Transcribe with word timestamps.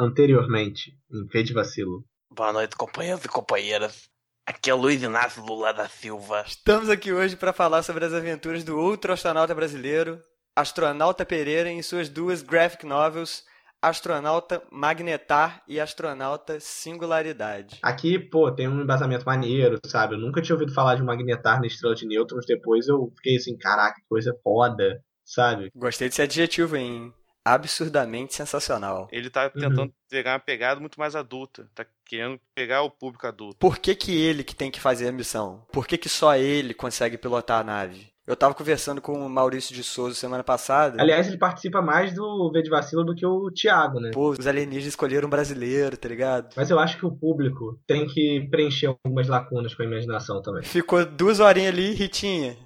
Anteriormente, 0.00 0.96
em 1.12 1.28
Fê 1.28 1.42
de 1.42 1.52
Vacilo. 1.52 2.02
Boa 2.34 2.54
noite, 2.54 2.74
companheiros 2.74 3.22
e 3.22 3.28
companheiras. 3.28 4.08
Aqui 4.46 4.70
é 4.70 4.74
o 4.74 4.76
Luiz 4.78 5.02
Inácio 5.02 5.44
Lula 5.44 5.74
da 5.74 5.90
Silva. 5.90 6.42
Estamos 6.46 6.88
aqui 6.88 7.12
hoje 7.12 7.36
para 7.36 7.52
falar 7.52 7.82
sobre 7.82 8.06
as 8.06 8.14
aventuras 8.14 8.64
do 8.64 8.78
outro 8.78 9.12
astronauta 9.12 9.54
brasileiro, 9.54 10.18
Astronauta 10.56 11.26
Pereira, 11.26 11.68
em 11.68 11.82
suas 11.82 12.08
duas 12.08 12.40
graphic 12.40 12.86
novels, 12.86 13.44
Astronauta 13.82 14.62
Magnetar 14.72 15.62
e 15.68 15.78
Astronauta 15.78 16.58
Singularidade. 16.60 17.78
Aqui, 17.82 18.18
pô, 18.18 18.50
tem 18.50 18.68
um 18.68 18.80
embasamento 18.80 19.26
maneiro, 19.26 19.78
sabe? 19.84 20.14
Eu 20.14 20.18
nunca 20.18 20.40
tinha 20.40 20.56
ouvido 20.56 20.72
falar 20.72 20.94
de 20.94 21.02
Magnetar 21.02 21.60
na 21.60 21.66
Estrela 21.66 21.94
de 21.94 22.06
Nêutrons. 22.06 22.46
Depois 22.46 22.88
eu 22.88 23.12
fiquei 23.16 23.36
assim, 23.36 23.54
caraca, 23.54 24.00
que 24.00 24.08
coisa 24.08 24.34
foda, 24.42 24.98
sabe? 25.26 25.70
Gostei 25.76 26.08
desse 26.08 26.22
adjetivo, 26.22 26.74
hein? 26.74 27.12
Absurdamente 27.54 28.34
sensacional. 28.34 29.08
Ele 29.10 29.30
tá 29.30 29.48
tentando 29.50 29.92
pegar 30.08 30.32
uma 30.34 30.40
pegada 30.40 30.80
muito 30.80 30.98
mais 30.98 31.16
adulta. 31.16 31.68
Tá 31.74 31.84
querendo 32.06 32.40
pegar 32.54 32.82
o 32.82 32.90
público 32.90 33.26
adulto. 33.26 33.56
Por 33.58 33.78
que 33.78 33.94
que 33.94 34.16
ele 34.16 34.44
que 34.44 34.54
tem 34.54 34.70
que 34.70 34.80
fazer 34.80 35.08
a 35.08 35.12
missão? 35.12 35.64
Por 35.72 35.86
que 35.86 35.98
que 35.98 36.08
só 36.08 36.36
ele 36.36 36.74
consegue 36.74 37.16
pilotar 37.16 37.60
a 37.60 37.64
nave? 37.64 38.10
Eu 38.30 38.36
tava 38.36 38.54
conversando 38.54 39.00
com 39.00 39.14
o 39.14 39.28
Maurício 39.28 39.74
de 39.74 39.82
Souza 39.82 40.14
semana 40.14 40.44
passada. 40.44 41.02
Aliás, 41.02 41.26
ele 41.26 41.36
participa 41.36 41.82
mais 41.82 42.14
do 42.14 42.48
V 42.52 42.62
de 42.62 42.70
Vacilo 42.70 43.02
do 43.04 43.12
que 43.12 43.26
o 43.26 43.50
Thiago, 43.50 43.98
né? 43.98 44.10
Pô, 44.12 44.30
os 44.30 44.46
alienígenas 44.46 44.86
escolheram 44.86 45.26
um 45.26 45.30
brasileiro, 45.30 45.96
tá 45.96 46.08
ligado? 46.08 46.54
Mas 46.56 46.70
eu 46.70 46.78
acho 46.78 46.96
que 46.96 47.04
o 47.04 47.10
público 47.10 47.80
tem 47.88 48.06
que 48.06 48.46
preencher 48.48 48.86
algumas 48.86 49.26
lacunas 49.26 49.74
com 49.74 49.82
a 49.82 49.86
imaginação 49.86 50.40
também. 50.42 50.62
Ficou 50.62 51.04
duas 51.04 51.40
horinhas 51.40 51.72
ali, 51.72 51.92
Ritinha. 51.92 52.56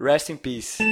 Rest 0.00 0.30
in 0.30 0.36
peace. 0.36 0.82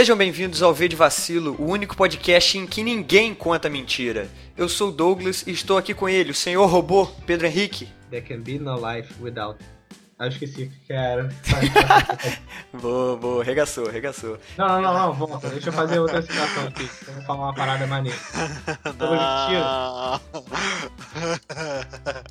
Sejam 0.00 0.16
bem-vindos 0.16 0.62
ao 0.62 0.72
V 0.72 0.88
de 0.88 0.96
Vacilo, 0.96 1.54
o 1.58 1.66
único 1.66 1.94
podcast 1.94 2.56
em 2.56 2.66
que 2.66 2.82
ninguém 2.82 3.34
conta 3.34 3.68
mentira. 3.68 4.30
Eu 4.56 4.66
sou 4.66 4.88
o 4.88 4.92
Douglas 4.92 5.44
e 5.46 5.50
estou 5.50 5.76
aqui 5.76 5.92
com 5.92 6.08
ele, 6.08 6.30
o 6.30 6.34
senhor 6.34 6.64
robô, 6.64 7.04
Pedro 7.26 7.46
Henrique. 7.46 7.86
There 8.08 8.26
can 8.26 8.40
be 8.40 8.58
no 8.58 8.76
life 8.76 9.12
without. 9.20 9.62
Ah, 10.20 10.26
eu 10.26 10.28
esqueci 10.28 10.64
o 10.64 10.70
que 10.86 10.92
era. 10.92 11.30
Boa, 12.78 13.16
boa, 13.16 13.42
regaçou, 13.42 13.88
regaçou. 13.90 14.38
Não, 14.58 14.68
não, 14.68 14.82
não, 14.82 14.92
não, 14.98 15.12
volta. 15.14 15.48
Deixa 15.48 15.70
eu 15.70 15.72
fazer 15.72 15.98
outra 15.98 16.20
citação 16.20 16.68
aqui. 16.68 16.88
Eu 17.08 17.14
vou 17.14 17.22
falar 17.22 17.40
uma 17.46 17.54
parada 17.54 17.86
maneira. 17.86 18.18
Tô 18.98 19.06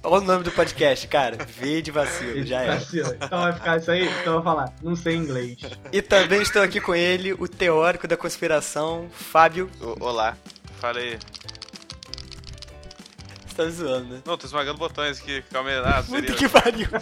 Olha 0.03 0.21
o 0.23 0.25
nome 0.25 0.43
do 0.43 0.51
podcast, 0.51 1.07
cara. 1.07 1.37
V 1.43 1.81
de 1.81 1.89
Vacilo, 1.89 2.43
já 2.45 2.61
é. 2.61 2.75
Vacila. 2.75 3.17
Então 3.19 3.41
vai 3.41 3.53
ficar 3.53 3.77
isso 3.77 3.89
aí? 3.91 4.05
Então 4.07 4.25
eu 4.25 4.33
vou 4.33 4.43
falar. 4.43 4.71
Não 4.83 4.95
sei 4.95 5.15
inglês. 5.15 5.57
E 5.91 5.99
também 6.01 6.43
estou 6.43 6.61
aqui 6.61 6.79
com 6.79 6.93
ele, 6.93 7.33
o 7.33 7.47
teórico 7.47 8.07
da 8.07 8.15
conspiração, 8.15 9.07
Fábio. 9.11 9.67
O- 9.81 10.05
Olá. 10.05 10.37
Falei. 10.79 11.17
Tá 13.59 13.69
zoando, 13.69 14.15
né? 14.15 14.21
Não, 14.25 14.37
tô 14.37 14.45
esmagando 14.45 14.77
botões 14.77 15.19
aqui. 15.19 15.43
Calma 15.51 15.69
aí. 15.69 15.75
Ah, 15.77 16.01
Puta 16.03 16.21
seria. 16.21 16.35
que 16.35 16.47
pariu. 16.47 16.87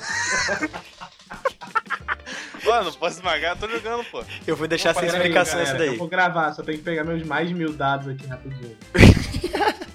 Mano, 2.65 2.85
não 2.85 2.93
posso 2.93 3.17
esmagar, 3.17 3.57
tô 3.57 3.69
jogando, 3.69 4.03
pô. 4.05 4.23
Eu 4.45 4.55
vou 4.55 4.67
deixar 4.67 4.93
sem 4.93 5.03
Peraí, 5.03 5.17
explicação 5.17 5.61
isso 5.63 5.77
daí. 5.77 5.87
Eu 5.87 5.97
vou 5.97 6.07
gravar, 6.07 6.51
só 6.53 6.63
tenho 6.63 6.79
que 6.79 6.83
pegar 6.83 7.03
meus 7.03 7.23
mais 7.23 7.49
mil 7.51 7.71
dados 7.71 8.09
aqui 8.09 8.25
rapidinho. 8.27 8.75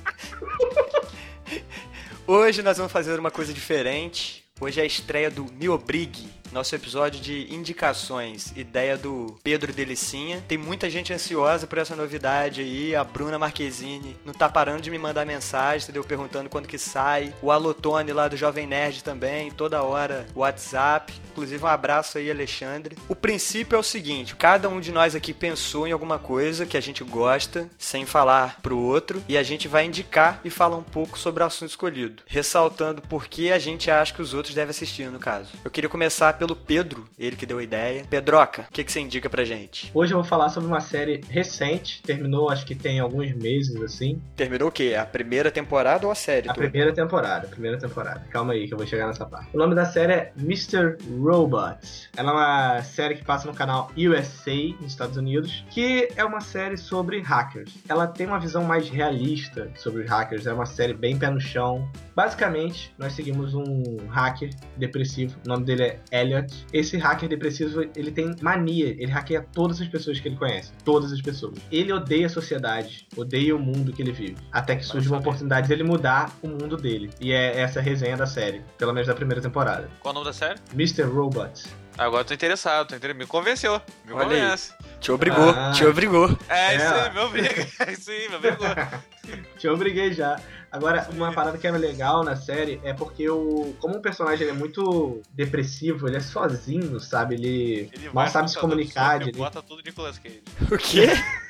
Hoje 2.27 2.62
nós 2.62 2.78
vamos 2.78 2.92
fazer 2.92 3.18
uma 3.18 3.30
coisa 3.30 3.52
diferente. 3.52 4.42
Hoje 4.58 4.80
é 4.80 4.84
a 4.84 4.86
estreia 4.86 5.30
do 5.30 5.44
Me 5.52 5.68
Obrigue, 5.68 6.30
nosso 6.53 6.75
episódio 6.75 7.20
de 7.20 7.53
indicações, 7.53 8.53
ideia 8.55 8.97
do 8.97 9.39
Pedro 9.42 9.73
Delicinha. 9.73 10.45
Tem 10.46 10.58
muita 10.58 10.90
gente 10.90 11.13
ansiosa 11.13 11.67
por 11.67 11.79
essa 11.79 11.96
novidade 11.96 12.61
aí. 12.61 12.95
A 12.95 13.02
Bruna 13.02 13.39
Marquezine 13.39 14.17
não 14.24 14.35
tá 14.35 14.48
parando 14.48 14.83
de 14.83 14.90
me 14.90 14.98
mandar 14.98 15.24
mensagem, 15.24 15.85
entendeu? 15.85 16.05
Perguntando 16.05 16.51
quando 16.51 16.68
que 16.68 16.79
sai. 16.79 17.35
O 17.40 17.51
Alotone 17.51 18.13
lá 18.13 18.29
do 18.29 18.36
Jovem 18.36 18.67
Nerd 18.67 19.02
também, 19.02 19.51
toda 19.51 19.83
hora 19.83 20.27
WhatsApp. 20.35 21.13
Inclusive 21.33 21.64
um 21.64 21.68
abraço 21.68 22.18
aí, 22.18 22.30
Alexandre. 22.30 22.96
O 23.08 23.17
princípio 23.17 23.77
é 23.77 23.79
o 23.79 23.83
seguinte: 23.83 24.36
cada 24.36 24.69
um 24.69 24.80
de 24.80 24.92
nós 24.92 25.14
aqui 25.14 25.33
pensou 25.33 25.89
em 25.89 25.92
alguma 25.92 26.19
coisa 26.19 26.67
que 26.67 26.77
a 26.77 26.80
gente 26.80 27.02
gosta, 27.02 27.69
sem 27.79 28.05
falar 28.05 28.61
pro 28.61 28.79
outro, 28.79 29.23
e 29.27 29.39
a 29.39 29.42
gente 29.42 29.67
vai 29.67 29.86
indicar 29.86 30.40
e 30.45 30.51
falar 30.51 30.77
um 30.77 30.83
pouco 30.83 31.19
sobre 31.19 31.42
o 31.42 31.46
assunto 31.46 31.70
escolhido, 31.70 32.23
ressaltando 32.27 33.01
por 33.01 33.27
que 33.27 33.51
a 33.51 33.58
gente 33.58 33.90
acha 33.90 34.13
que 34.13 34.20
os 34.20 34.34
outros 34.34 34.55
devem 34.55 34.70
assistir, 34.70 35.11
no 35.11 35.19
caso. 35.19 35.51
Eu 35.64 35.70
queria 35.70 35.89
começar 35.89 36.33
pelo 36.42 36.57
Pedro, 36.57 37.05
ele 37.17 37.36
que 37.36 37.47
deu 37.47 37.58
a 37.58 37.63
ideia. 37.63 38.05
Pedroca, 38.11 38.63
o 38.69 38.73
que, 38.73 38.83
que 38.83 38.91
você 38.91 38.98
indica 38.98 39.30
pra 39.30 39.45
gente? 39.45 39.92
Hoje 39.95 40.13
eu 40.13 40.19
vou 40.19 40.25
falar 40.25 40.48
sobre 40.48 40.69
uma 40.69 40.80
série 40.80 41.20
recente, 41.29 42.03
terminou 42.03 42.51
acho 42.51 42.67
que 42.67 42.75
tem 42.75 42.98
alguns 42.98 43.33
meses 43.33 43.80
assim. 43.80 44.20
Terminou 44.35 44.69
o 44.69 44.73
quê? 44.73 44.97
A 44.98 45.07
primeira 45.07 45.52
temporada 45.52 46.05
ou 46.05 46.11
a 46.11 46.17
série? 46.17 46.48
A 46.48 46.52
toda? 46.52 46.69
primeira 46.69 46.92
temporada, 46.92 47.47
a 47.47 47.48
primeira 47.48 47.79
temporada. 47.79 48.27
Calma 48.29 48.55
aí 48.55 48.67
que 48.67 48.75
eu 48.75 48.79
vou 48.79 48.85
chegar 48.85 49.07
nessa 49.07 49.25
parte. 49.25 49.51
O 49.55 49.57
nome 49.57 49.77
da 49.77 49.85
série 49.85 50.13
é 50.14 50.33
Mr. 50.36 50.97
Robot. 51.17 52.11
Ela 52.17 52.31
é 52.31 52.35
uma 52.35 52.83
série 52.83 53.14
que 53.14 53.25
passa 53.25 53.47
no 53.47 53.55
canal 53.55 53.92
USA, 53.97 54.75
nos 54.81 54.91
Estados 54.91 55.17
Unidos, 55.17 55.64
que 55.70 56.08
é 56.17 56.25
uma 56.25 56.41
série 56.41 56.77
sobre 56.77 57.20
hackers. 57.20 57.73
Ela 57.89 58.08
tem 58.08 58.27
uma 58.27 58.41
visão 58.41 58.64
mais 58.64 58.89
realista 58.89 59.70
sobre 59.77 60.02
os 60.02 60.11
hackers, 60.11 60.48
é 60.48 60.52
uma 60.52 60.67
série 60.67 60.92
bem 60.92 61.17
pé 61.17 61.31
no 61.31 61.41
chão. 61.41 61.89
Basicamente, 62.17 62.92
nós 62.98 63.13
seguimos 63.13 63.55
um 63.55 64.08
hacker 64.08 64.51
depressivo, 64.77 65.39
o 65.47 65.48
nome 65.48 65.64
dele 65.64 65.85
é 65.85 66.01
Elliot. 66.11 66.32
Esse 66.73 66.97
hacker 66.97 67.29
depressivo, 67.29 67.83
ele 67.97 68.11
tem 68.11 68.35
mania, 68.41 68.89
ele 68.89 69.11
hackeia 69.11 69.47
todas 69.53 69.81
as 69.81 69.89
pessoas 69.89 70.20
que 70.20 70.29
ele 70.29 70.37
conhece, 70.37 70.73
todas 70.85 71.13
as 71.13 71.20
pessoas. 71.20 71.59
Ele 71.70 71.93
odeia 71.93 72.27
a 72.27 72.31
sociedade, 72.31 73.07
odeia 73.17 73.55
o 73.55 73.59
mundo 73.59 73.93
que 73.93 74.03
ele 74.03 74.13
vive, 74.13 74.37
até 74.51 74.77
que 74.77 74.85
surge 74.85 75.09
uma 75.09 75.19
oportunidade 75.19 75.69
dele 75.69 75.83
mudar 75.83 76.33
o 76.43 76.48
mundo 76.48 76.77
dele. 76.77 77.11
E 77.20 77.33
é 77.33 77.61
essa 77.61 77.81
a 77.81 77.83
resenha 77.83 78.17
da 78.17 78.27
série, 78.27 78.63
pelo 78.79 78.93
menos 78.93 79.09
da 79.09 79.15
primeira 79.15 79.41
temporada. 79.41 79.89
Qual 80.01 80.13
o 80.13 80.15
nome 80.15 80.27
da 80.27 80.33
série? 80.33 80.59
Mr. 80.75 81.03
Robot. 81.03 81.82
Agora 81.98 82.23
eu 82.23 82.25
tô 82.27 82.35
interessado, 82.35 82.89
tô 82.89 82.97
interessado. 82.97 83.19
Me 83.19 83.27
convenceu. 83.27 83.80
Me 84.05 84.13
Olha 84.13 84.23
aí. 84.36 84.41
convence. 84.42 84.73
Te 85.01 85.13
obrigou, 85.13 85.51
Ah. 85.51 85.73
te 85.73 85.85
obrigou. 85.85 86.39
É, 86.48 86.75
É, 86.75 86.77
isso 86.77 86.95
aí, 86.95 87.13
me 87.13 87.20
obriga. 87.20 87.69
É 87.86 87.92
isso 87.92 88.11
aí, 88.11 88.29
me 88.29 88.36
obrigou. 88.36 88.67
Te 89.57 89.69
obriguei 89.69 90.13
já. 90.13 90.41
Agora, 90.70 91.07
uma 91.13 91.33
parada 91.33 91.57
que 91.57 91.64
é 91.67 91.70
legal 91.70 92.25
na 92.25 92.35
série 92.35 92.81
é 92.83 92.92
porque 92.92 93.29
o. 93.31 93.73
Como 93.79 93.97
o 93.98 94.02
personagem 94.02 94.42
ele 94.42 94.51
é 94.51 94.58
muito 94.58 95.23
depressivo, 95.33 96.08
ele 96.08 96.17
é 96.17 96.20
sozinho, 96.20 96.98
sabe? 96.98 97.36
Ele, 97.36 97.91
Ele 97.92 98.11
mal 98.13 98.27
sabe 98.29 98.51
se 98.51 98.58
comunicar 98.58 99.17
e 99.17 99.19
direito. 99.20 99.36
bota 99.39 99.63
tudo 99.63 99.81
Nicolas 99.85 100.19
Cage. 100.19 100.42
O 100.70 100.77
quê? 100.79 101.08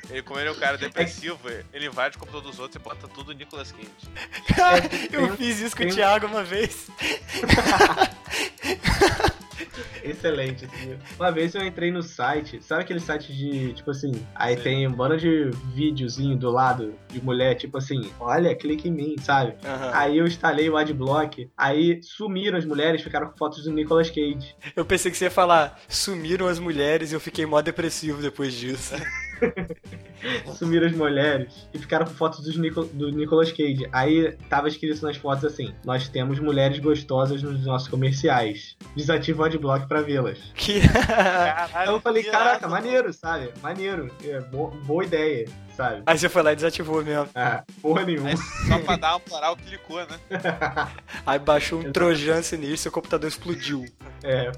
Ele, 0.09 0.21
como 0.21 0.39
ele 0.39 0.49
é 0.49 0.51
um 0.51 0.55
cara 0.55 0.77
depressivo, 0.77 1.39
ele 1.73 1.89
vai 1.89 2.11
de 2.11 2.17
computador 2.19 2.43
dos 2.51 2.59
outros 2.59 2.75
e 2.75 2.83
bota 2.83 3.07
tudo 3.07 3.33
Nicolas 3.33 3.71
Cage. 3.71 3.89
Eu 5.11 5.35
fiz 5.35 5.59
isso 5.61 5.75
com 5.75 5.81
o 5.83 5.85
tem- 5.87 5.95
Thiago 5.95 6.27
uma 6.27 6.43
vez. 6.43 6.87
Excelente. 10.03 10.65
Assim. 10.65 10.97
Uma 11.17 11.31
vez 11.31 11.55
eu 11.55 11.65
entrei 11.65 11.91
no 11.91 12.01
site, 12.01 12.61
sabe 12.61 12.81
aquele 12.81 12.99
site 12.99 13.33
de, 13.33 13.73
tipo 13.73 13.91
assim, 13.91 14.11
aí 14.35 14.55
tem 14.55 14.87
um 14.87 14.91
bando 14.91 15.17
de 15.17 15.49
videozinho 15.73 16.37
do 16.37 16.49
lado 16.49 16.93
de 17.09 17.23
mulher, 17.23 17.55
tipo 17.55 17.77
assim, 17.77 18.11
olha, 18.19 18.55
clique 18.55 18.89
em 18.89 18.91
mim, 18.91 19.15
sabe? 19.21 19.55
Aham. 19.65 19.91
Aí 19.93 20.17
eu 20.17 20.27
instalei 20.27 20.69
o 20.69 20.77
Adblock, 20.77 21.49
aí 21.57 22.01
sumiram 22.01 22.57
as 22.57 22.65
mulheres, 22.65 23.01
ficaram 23.01 23.29
com 23.29 23.37
fotos 23.37 23.63
do 23.63 23.71
Nicolas 23.71 24.09
Cage. 24.09 24.55
Eu 24.75 24.85
pensei 24.85 25.11
que 25.11 25.17
você 25.17 25.25
ia 25.25 25.31
falar, 25.31 25.79
sumiram 25.87 26.47
as 26.47 26.59
mulheres 26.59 27.11
e 27.11 27.15
eu 27.15 27.19
fiquei 27.19 27.45
mó 27.45 27.61
depressivo 27.61 28.21
depois 28.21 28.53
disso. 28.53 28.93
Sumiram 30.55 30.87
as 30.87 30.93
mulheres 30.93 31.67
e 31.73 31.77
ficaram 31.79 32.05
com 32.05 32.13
fotos 32.13 32.41
dos 32.43 32.55
Nico- 32.57 32.85
do 32.85 33.09
Nicolas 33.11 33.51
Cage. 33.51 33.87
Aí 33.91 34.31
tava 34.49 34.67
escrito 34.67 35.01
nas 35.05 35.17
fotos 35.17 35.43
assim: 35.45 35.73
Nós 35.85 36.07
temos 36.07 36.39
mulheres 36.39 36.79
gostosas 36.79 37.43
nos 37.43 37.65
nossos 37.65 37.87
comerciais. 37.87 38.75
Desativa 38.95 39.43
o 39.43 39.45
adblock 39.45 39.87
pra 39.87 40.01
vê-las. 40.01 40.39
Que... 40.55 40.81
Aí 41.73 41.87
eu 41.87 41.99
falei: 41.99 42.23
que 42.23 42.31
Caraca, 42.31 42.57
irado. 42.59 42.69
maneiro, 42.71 43.13
sabe? 43.13 43.49
Maneiro. 43.61 44.09
É, 44.23 44.39
bo- 44.41 44.71
boa 44.85 45.03
ideia, 45.03 45.47
sabe? 45.75 46.03
Aí 46.05 46.17
você 46.17 46.29
foi 46.29 46.41
lá 46.43 46.53
e 46.53 46.55
desativou 46.55 47.03
mesmo. 47.03 47.27
Ah, 47.35 47.63
porra 47.81 48.03
nenhuma. 48.05 48.29
Aí 48.29 48.37
só 48.37 48.79
pra 48.79 48.95
dar 48.95 49.15
uma 49.17 49.21
moral, 49.29 49.57
clicou, 49.57 49.97
né? 49.99 50.19
Aí 51.25 51.39
baixou 51.39 51.79
um 51.79 51.81
Exato. 51.81 51.93
trojan 51.93 52.41
sinistro 52.41 52.73
e 52.75 52.77
seu 52.77 52.91
computador 52.91 53.27
explodiu. 53.27 53.85
É. 54.23 54.51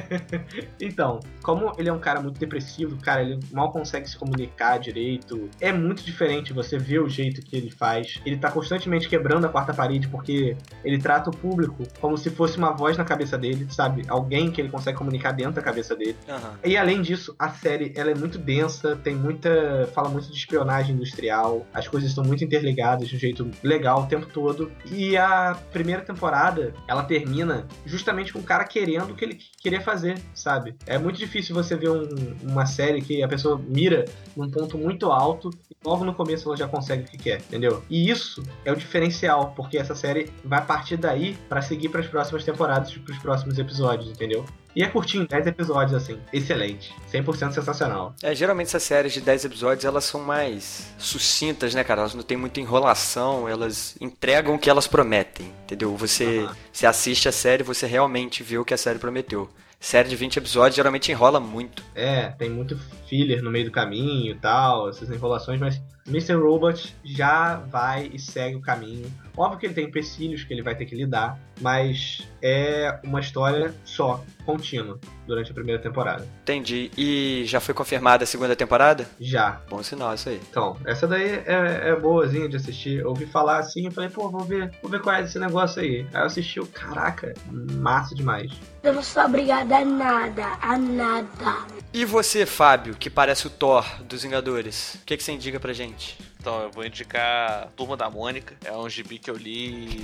então, 0.80 1.20
como 1.42 1.72
ele 1.78 1.88
é 1.88 1.92
um 1.92 1.98
cara 1.98 2.20
muito 2.20 2.38
depressivo, 2.38 2.96
cara, 2.96 3.22
ele 3.22 3.40
mal 3.52 3.72
consegue 3.72 4.08
se 4.08 4.16
comunicar 4.16 4.78
direito. 4.78 5.50
É 5.60 5.72
muito 5.72 6.04
diferente 6.04 6.52
você 6.52 6.78
ver 6.78 7.00
o 7.00 7.08
jeito 7.08 7.42
que 7.42 7.56
ele 7.56 7.70
faz. 7.70 8.20
Ele 8.24 8.36
tá 8.36 8.50
constantemente 8.50 9.08
quebrando 9.08 9.46
a 9.46 9.48
quarta 9.48 9.74
parede 9.74 10.08
porque 10.08 10.56
ele 10.84 10.98
trata 10.98 11.30
o 11.30 11.36
público 11.36 11.82
como 12.00 12.16
se 12.16 12.30
fosse 12.30 12.56
uma 12.56 12.72
voz 12.72 12.96
na 12.96 13.04
cabeça 13.04 13.36
dele, 13.36 13.66
sabe? 13.70 14.04
Alguém 14.08 14.50
que 14.50 14.60
ele 14.60 14.68
consegue 14.68 14.96
comunicar 14.96 15.32
dentro 15.32 15.54
da 15.54 15.62
cabeça 15.62 15.96
dele. 15.96 16.16
Aham. 16.28 16.54
E 16.64 16.76
além 16.76 17.02
disso, 17.02 17.34
a 17.38 17.50
série 17.50 17.92
ela 17.96 18.10
é 18.10 18.14
muito 18.14 18.38
densa, 18.38 18.96
tem 18.96 19.14
muita. 19.14 19.88
fala 19.94 20.08
muito 20.08 20.28
de 20.28 20.36
espionagem 20.36 20.94
industrial, 20.94 21.66
as 21.72 21.88
coisas 21.88 22.08
estão 22.08 22.24
muito 22.24 22.44
interligadas 22.44 23.08
de 23.08 23.16
um 23.16 23.18
jeito 23.18 23.50
legal 23.62 24.02
o 24.02 24.06
tempo 24.06 24.26
todo. 24.26 24.70
E 24.90 25.16
a 25.16 25.56
primeira 25.72 26.02
temporada, 26.02 26.72
ela 26.86 27.02
termina 27.02 27.66
justamente 27.84 28.32
com 28.32 28.38
o 28.38 28.42
cara 28.42 28.64
querendo 28.84 29.10
o 29.12 29.14
que 29.14 29.24
ele 29.24 29.38
queria 29.60 29.80
fazer, 29.80 30.20
sabe? 30.34 30.74
É 30.86 30.98
muito 30.98 31.18
difícil 31.18 31.54
você 31.54 31.76
ver 31.76 31.90
um- 31.90 32.36
uma 32.42 32.66
série 32.66 33.00
que 33.00 33.22
a 33.22 33.28
pessoa 33.28 33.58
mira 33.58 34.04
num 34.36 34.50
ponto 34.50 34.76
muito 34.76 35.10
alto 35.10 35.50
e 35.70 35.76
logo 35.84 36.04
no 36.04 36.14
começo 36.14 36.48
ela 36.48 36.56
já 36.56 36.68
consegue 36.68 37.04
o 37.04 37.06
que 37.06 37.16
quer, 37.18 37.38
entendeu? 37.40 37.82
E 37.88 38.10
isso 38.10 38.44
é 38.64 38.72
o 38.72 38.76
diferencial, 38.76 39.52
porque 39.56 39.78
essa 39.78 39.94
série 39.94 40.30
vai 40.44 40.64
partir 40.64 40.96
daí 40.96 41.34
pra 41.48 41.62
seguir 41.62 41.88
pras 41.88 42.06
próximas 42.06 42.44
temporadas, 42.44 42.92
pros 42.98 43.18
próximos 43.18 43.58
episódios, 43.58 44.10
entendeu? 44.10 44.44
E 44.74 44.82
é 44.82 44.88
curtinho, 44.88 45.26
10 45.26 45.46
episódios, 45.46 45.94
assim. 45.94 46.18
Excelente. 46.32 46.92
100% 47.12 47.52
sensacional. 47.52 48.14
É, 48.22 48.34
geralmente 48.34 48.66
essas 48.68 48.82
séries 48.82 49.12
de 49.12 49.20
10 49.20 49.44
episódios, 49.44 49.84
elas 49.84 50.04
são 50.04 50.20
mais 50.20 50.92
sucintas, 50.98 51.74
né, 51.74 51.84
cara? 51.84 52.00
Elas 52.00 52.14
não 52.14 52.22
tem 52.22 52.36
muita 52.36 52.60
enrolação, 52.60 53.48
elas 53.48 53.96
entregam 54.00 54.54
o 54.54 54.58
que 54.58 54.68
elas 54.68 54.86
prometem, 54.86 55.46
entendeu? 55.64 55.96
Você, 55.96 56.40
Aham. 56.40 56.56
você 56.72 56.86
assiste 56.86 57.28
a 57.28 57.32
série 57.32 57.62
e 57.62 57.66
você 57.66 57.86
realmente 57.86 58.42
vê 58.42 58.58
o 58.58 58.64
que 58.64 58.74
a 58.74 58.78
série 58.78 58.98
prometeu. 58.98 59.48
Série 59.78 60.08
de 60.08 60.16
20 60.16 60.38
episódios 60.38 60.76
geralmente 60.76 61.12
enrola 61.12 61.38
muito. 61.38 61.82
É, 61.94 62.28
tem 62.30 62.48
muito 62.48 62.78
filler 63.06 63.42
no 63.42 63.50
meio 63.50 63.66
do 63.66 63.70
caminho 63.70 64.32
e 64.32 64.38
tal, 64.38 64.88
essas 64.88 65.10
enrolações, 65.10 65.60
mas 65.60 65.80
Mr. 66.06 66.34
Robot 66.34 66.94
já 67.04 67.56
vai 67.56 68.10
e 68.12 68.18
segue 68.18 68.56
o 68.56 68.60
caminho. 68.62 69.12
Óbvio 69.36 69.58
que 69.58 69.66
ele 69.66 69.74
tem 69.74 69.84
empecilhos 69.84 70.42
que 70.42 70.52
ele 70.54 70.62
vai 70.62 70.74
ter 70.74 70.86
que 70.86 70.94
lidar, 70.94 71.38
mas 71.60 72.22
é 72.42 72.98
uma 73.02 73.20
história 73.20 73.74
só, 73.84 74.22
contínua, 74.44 74.98
durante 75.26 75.50
a 75.50 75.54
primeira 75.54 75.80
temporada. 75.80 76.26
Entendi. 76.42 76.90
E 76.96 77.44
já 77.46 77.60
foi 77.60 77.74
confirmada 77.74 78.24
a 78.24 78.26
segunda 78.26 78.54
temporada? 78.54 79.06
Já. 79.20 79.60
Bom 79.68 79.82
sinal 79.82 80.14
isso 80.14 80.28
aí. 80.28 80.40
Então, 80.50 80.76
essa 80.84 81.06
daí 81.06 81.42
é, 81.46 81.88
é 81.90 81.96
boazinha 81.96 82.48
de 82.48 82.56
assistir. 82.56 83.00
Eu 83.00 83.08
ouvi 83.08 83.26
falar 83.26 83.58
assim 83.58 83.88
e 83.88 83.90
falei, 83.90 84.10
pô, 84.10 84.30
vou 84.30 84.42
ver, 84.42 84.70
vou 84.82 84.90
ver 84.90 85.00
qual 85.00 85.16
é 85.16 85.22
esse 85.22 85.38
negócio 85.38 85.80
aí. 85.80 86.06
Aí 86.12 86.20
eu 86.20 86.26
assisti, 86.26 86.58
eu, 86.58 86.66
caraca, 86.66 87.32
massa 87.50 88.14
demais. 88.14 88.52
Eu 88.82 88.92
não 88.92 89.02
sou 89.02 89.24
obrigada 89.24 89.76
a 89.76 89.84
nada, 89.84 90.58
a 90.60 90.76
nada. 90.76 91.64
E 91.92 92.04
você, 92.04 92.44
Fábio, 92.44 92.94
que 92.94 93.08
parece 93.08 93.46
o 93.46 93.50
Thor 93.50 93.86
dos 94.02 94.22
Vingadores, 94.22 94.96
o 94.96 95.06
que, 95.06 95.16
que 95.16 95.22
você 95.22 95.32
indica 95.32 95.58
pra 95.58 95.72
gente? 95.72 96.18
Então, 96.44 96.60
eu 96.60 96.70
vou 96.70 96.84
indicar 96.84 97.70
Turma 97.74 97.96
da 97.96 98.10
Mônica. 98.10 98.54
É 98.62 98.70
um 98.72 98.86
gibi 98.86 99.18
que 99.18 99.30
eu 99.30 99.34
li 99.34 100.02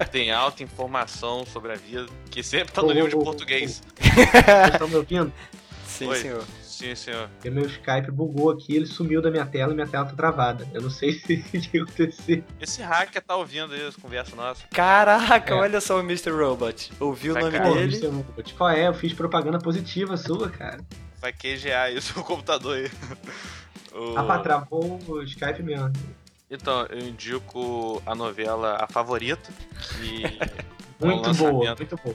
e 0.00 0.04
tem 0.10 0.30
alta 0.32 0.62
informação 0.62 1.44
sobre 1.44 1.72
a 1.72 1.74
vida, 1.74 2.06
que 2.30 2.42
sempre 2.42 2.72
tá 2.72 2.80
no 2.80 2.88
Ô, 2.88 2.92
livro 2.92 3.10
de 3.10 3.16
ô, 3.16 3.18
ô, 3.20 3.22
português. 3.22 3.82
Vocês 4.00 4.72
estão 4.72 4.88
me 4.88 4.94
ouvindo? 4.96 5.30
Sim, 5.86 6.06
Oi. 6.08 6.16
senhor. 6.16 6.44
Sim, 6.62 6.94
senhor. 6.94 7.28
Porque 7.28 7.50
meu 7.50 7.66
Skype 7.66 8.10
bugou 8.10 8.50
aqui, 8.50 8.76
ele 8.76 8.86
sumiu 8.86 9.20
da 9.20 9.30
minha 9.30 9.44
tela 9.44 9.72
e 9.72 9.74
minha 9.74 9.86
tela 9.86 10.06
tá 10.06 10.14
travada. 10.16 10.66
Eu 10.72 10.80
não 10.80 10.88
sei 10.88 11.12
se 11.12 11.34
o 11.52 11.60
que 11.60 11.78
aconteceu. 11.80 12.42
Esse 12.58 12.80
hacker 12.80 13.20
tá 13.22 13.36
ouvindo 13.36 13.74
aí 13.74 13.86
as 13.86 13.94
conversas 13.94 14.32
nossas. 14.32 14.64
Caraca, 14.72 15.52
É. 15.52 15.58
olha 15.58 15.82
só 15.82 15.98
o 15.98 16.00
Mr. 16.00 16.30
Robot. 16.30 16.92
Ouviu 16.98 17.32
o 17.32 17.34
Vai, 17.34 17.42
nome 17.42 17.58
cara. 17.58 17.68
Pô, 17.68 17.74
dele? 17.74 17.94
Mr. 17.94 18.06
Robot, 18.06 18.54
qual 18.54 18.70
é? 18.70 18.86
Eu 18.88 18.94
fiz 18.94 19.12
propaganda 19.12 19.58
positiva 19.58 20.16
sua, 20.16 20.48
cara. 20.48 20.80
Vai 21.20 21.32
QGA 21.32 21.90
isso 21.90 22.16
no 22.16 22.24
computador 22.24 22.76
aí. 22.78 22.90
O- 23.92 24.16
Ah, 24.16 24.24
pá, 24.24 24.38
travou 24.38 24.98
o 25.08 25.22
Skype 25.22 25.62
mesmo. 25.62 25.92
Então, 26.50 26.86
eu 26.86 26.98
indico 27.00 28.02
a 28.06 28.14
novela 28.14 28.76
A 28.80 28.86
Favorita, 28.86 29.50
que 29.98 30.22
Muito 31.00 31.30
um 31.30 31.34
boa, 31.34 31.74
muito 31.76 31.96
boa. 31.96 32.14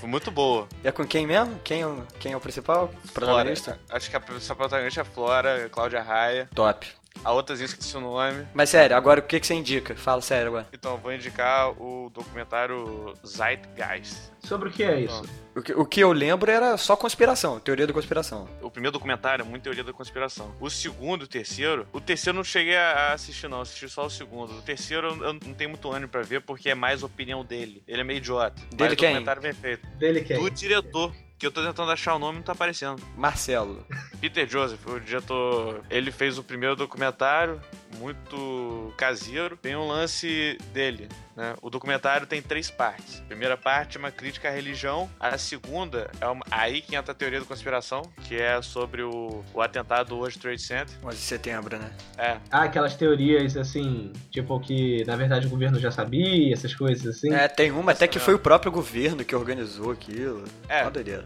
foi 0.00 0.08
muito 0.08 0.30
boa. 0.30 0.66
É 0.82 0.90
com 0.90 1.06
quem 1.06 1.26
mesmo? 1.26 1.58
Quem 1.62 1.82
é 1.82 1.86
o, 1.86 2.02
quem 2.18 2.32
é 2.32 2.36
o 2.36 2.40
principal? 2.40 2.88
Flora. 2.88 3.02
Protagonista? 3.12 3.78
Acho 3.90 4.10
que 4.10 4.16
a 4.16 4.22
essa 4.36 4.54
protagonista 4.56 5.00
é 5.00 5.02
a 5.02 5.04
Flora, 5.04 5.68
Cláudia 5.70 6.02
Raia. 6.02 6.48
Top. 6.54 6.86
A 7.24 7.32
outra 7.32 7.56
eu 7.56 7.64
esqueci 7.64 7.96
o 7.96 8.00
nome. 8.00 8.46
Mas 8.54 8.70
sério, 8.70 8.96
agora 8.96 9.20
o 9.20 9.22
que, 9.22 9.38
que 9.38 9.46
você 9.46 9.54
indica? 9.54 9.94
Fala 9.94 10.22
sério 10.22 10.48
agora. 10.48 10.66
Então, 10.72 10.92
eu 10.92 10.98
vou 10.98 11.12
indicar 11.12 11.70
o 11.80 12.10
documentário 12.10 13.14
Zeitgeist. 13.26 14.32
Sobre 14.40 14.68
o 14.68 14.72
que 14.72 14.82
é 14.82 15.00
isso? 15.00 15.22
O 15.54 15.60
que, 15.60 15.72
o 15.74 15.84
que 15.84 16.00
eu 16.00 16.12
lembro 16.12 16.50
era 16.50 16.76
só 16.76 16.96
conspiração, 16.96 17.58
teoria 17.58 17.86
da 17.86 17.92
conspiração. 17.92 18.48
O 18.62 18.70
primeiro 18.70 18.92
documentário 18.92 19.42
é 19.42 19.46
muito 19.46 19.64
teoria 19.64 19.82
da 19.82 19.92
conspiração. 19.92 20.54
O 20.60 20.70
segundo 20.70 21.22
e 21.22 21.24
o 21.24 21.28
terceiro, 21.28 21.86
o 21.92 22.00
terceiro 22.00 22.36
eu 22.36 22.38
não 22.38 22.44
cheguei 22.44 22.76
a 22.76 23.12
assistir, 23.12 23.48
não. 23.48 23.58
Eu 23.58 23.62
assisti 23.62 23.88
só 23.88 24.06
o 24.06 24.10
segundo. 24.10 24.52
O 24.56 24.62
terceiro 24.62 25.08
eu 25.22 25.32
não 25.32 25.54
tenho 25.54 25.70
muito 25.70 25.92
ânimo 25.92 26.10
pra 26.10 26.22
ver 26.22 26.40
porque 26.42 26.70
é 26.70 26.74
mais 26.74 27.02
opinião 27.02 27.44
dele. 27.44 27.82
Ele 27.86 28.00
é 28.00 28.04
meio 28.04 28.18
idiota. 28.18 28.60
Dele 28.70 28.90
Mas 28.90 28.94
quem? 28.94 29.08
o 29.08 29.12
documentário 29.12 29.40
é 29.40 29.42
bem 29.42 29.52
feito. 29.52 29.86
Dele 29.98 30.20
que 30.22 30.32
é? 30.32 30.38
Do 30.38 30.50
diretor, 30.50 31.12
que 31.38 31.46
eu 31.46 31.52
tô 31.52 31.62
tentando 31.62 31.90
achar 31.92 32.16
o 32.16 32.18
nome 32.18 32.36
e 32.36 32.38
não 32.38 32.42
tá 32.42 32.52
aparecendo. 32.52 33.00
Marcelo. 33.16 33.86
Peter 34.20 34.48
Joseph, 34.48 34.84
o 34.86 34.98
diretor, 34.98 35.82
ele 35.88 36.10
fez 36.10 36.36
o 36.36 36.42
primeiro 36.42 36.74
documentário, 36.74 37.60
muito 37.98 38.92
caseiro. 38.96 39.56
Tem 39.56 39.76
um 39.76 39.86
lance 39.86 40.58
dele, 40.72 41.08
né? 41.36 41.54
O 41.62 41.70
documentário 41.70 42.26
tem 42.26 42.42
três 42.42 42.70
partes. 42.70 43.20
A 43.20 43.24
primeira 43.24 43.56
parte 43.56 43.96
é 43.96 44.00
uma 44.00 44.10
crítica 44.10 44.48
à 44.48 44.50
religião. 44.50 45.08
A 45.18 45.38
segunda 45.38 46.10
é 46.20 46.26
uma... 46.26 46.44
aí 46.50 46.80
que 46.80 46.94
entra 46.96 47.12
a 47.12 47.14
teoria 47.14 47.40
da 47.40 47.46
conspiração, 47.46 48.02
que 48.24 48.36
é 48.36 48.60
sobre 48.62 49.02
o, 49.02 49.44
o 49.54 49.60
atentado 49.60 50.08
do 50.08 50.16
World 50.16 50.38
Trade 50.38 50.60
Center. 50.60 50.94
11 51.04 51.16
de 51.16 51.22
setembro, 51.22 51.78
né? 51.78 51.90
É, 52.16 52.36
Ah, 52.50 52.64
aquelas 52.64 52.94
teorias 52.96 53.56
assim, 53.56 54.12
tipo 54.30 54.58
que 54.60 55.04
na 55.06 55.16
verdade 55.16 55.46
o 55.46 55.50
governo 55.50 55.78
já 55.78 55.90
sabia, 55.90 56.52
essas 56.52 56.74
coisas 56.74 57.06
assim. 57.06 57.32
É, 57.32 57.46
tem 57.48 57.70
uma 57.70 57.92
até 57.92 58.06
que 58.06 58.18
foi 58.18 58.34
o 58.34 58.38
próprio 58.38 58.70
governo 58.72 59.24
que 59.24 59.34
organizou 59.34 59.90
aquilo. 59.92 60.44
É. 60.68 60.82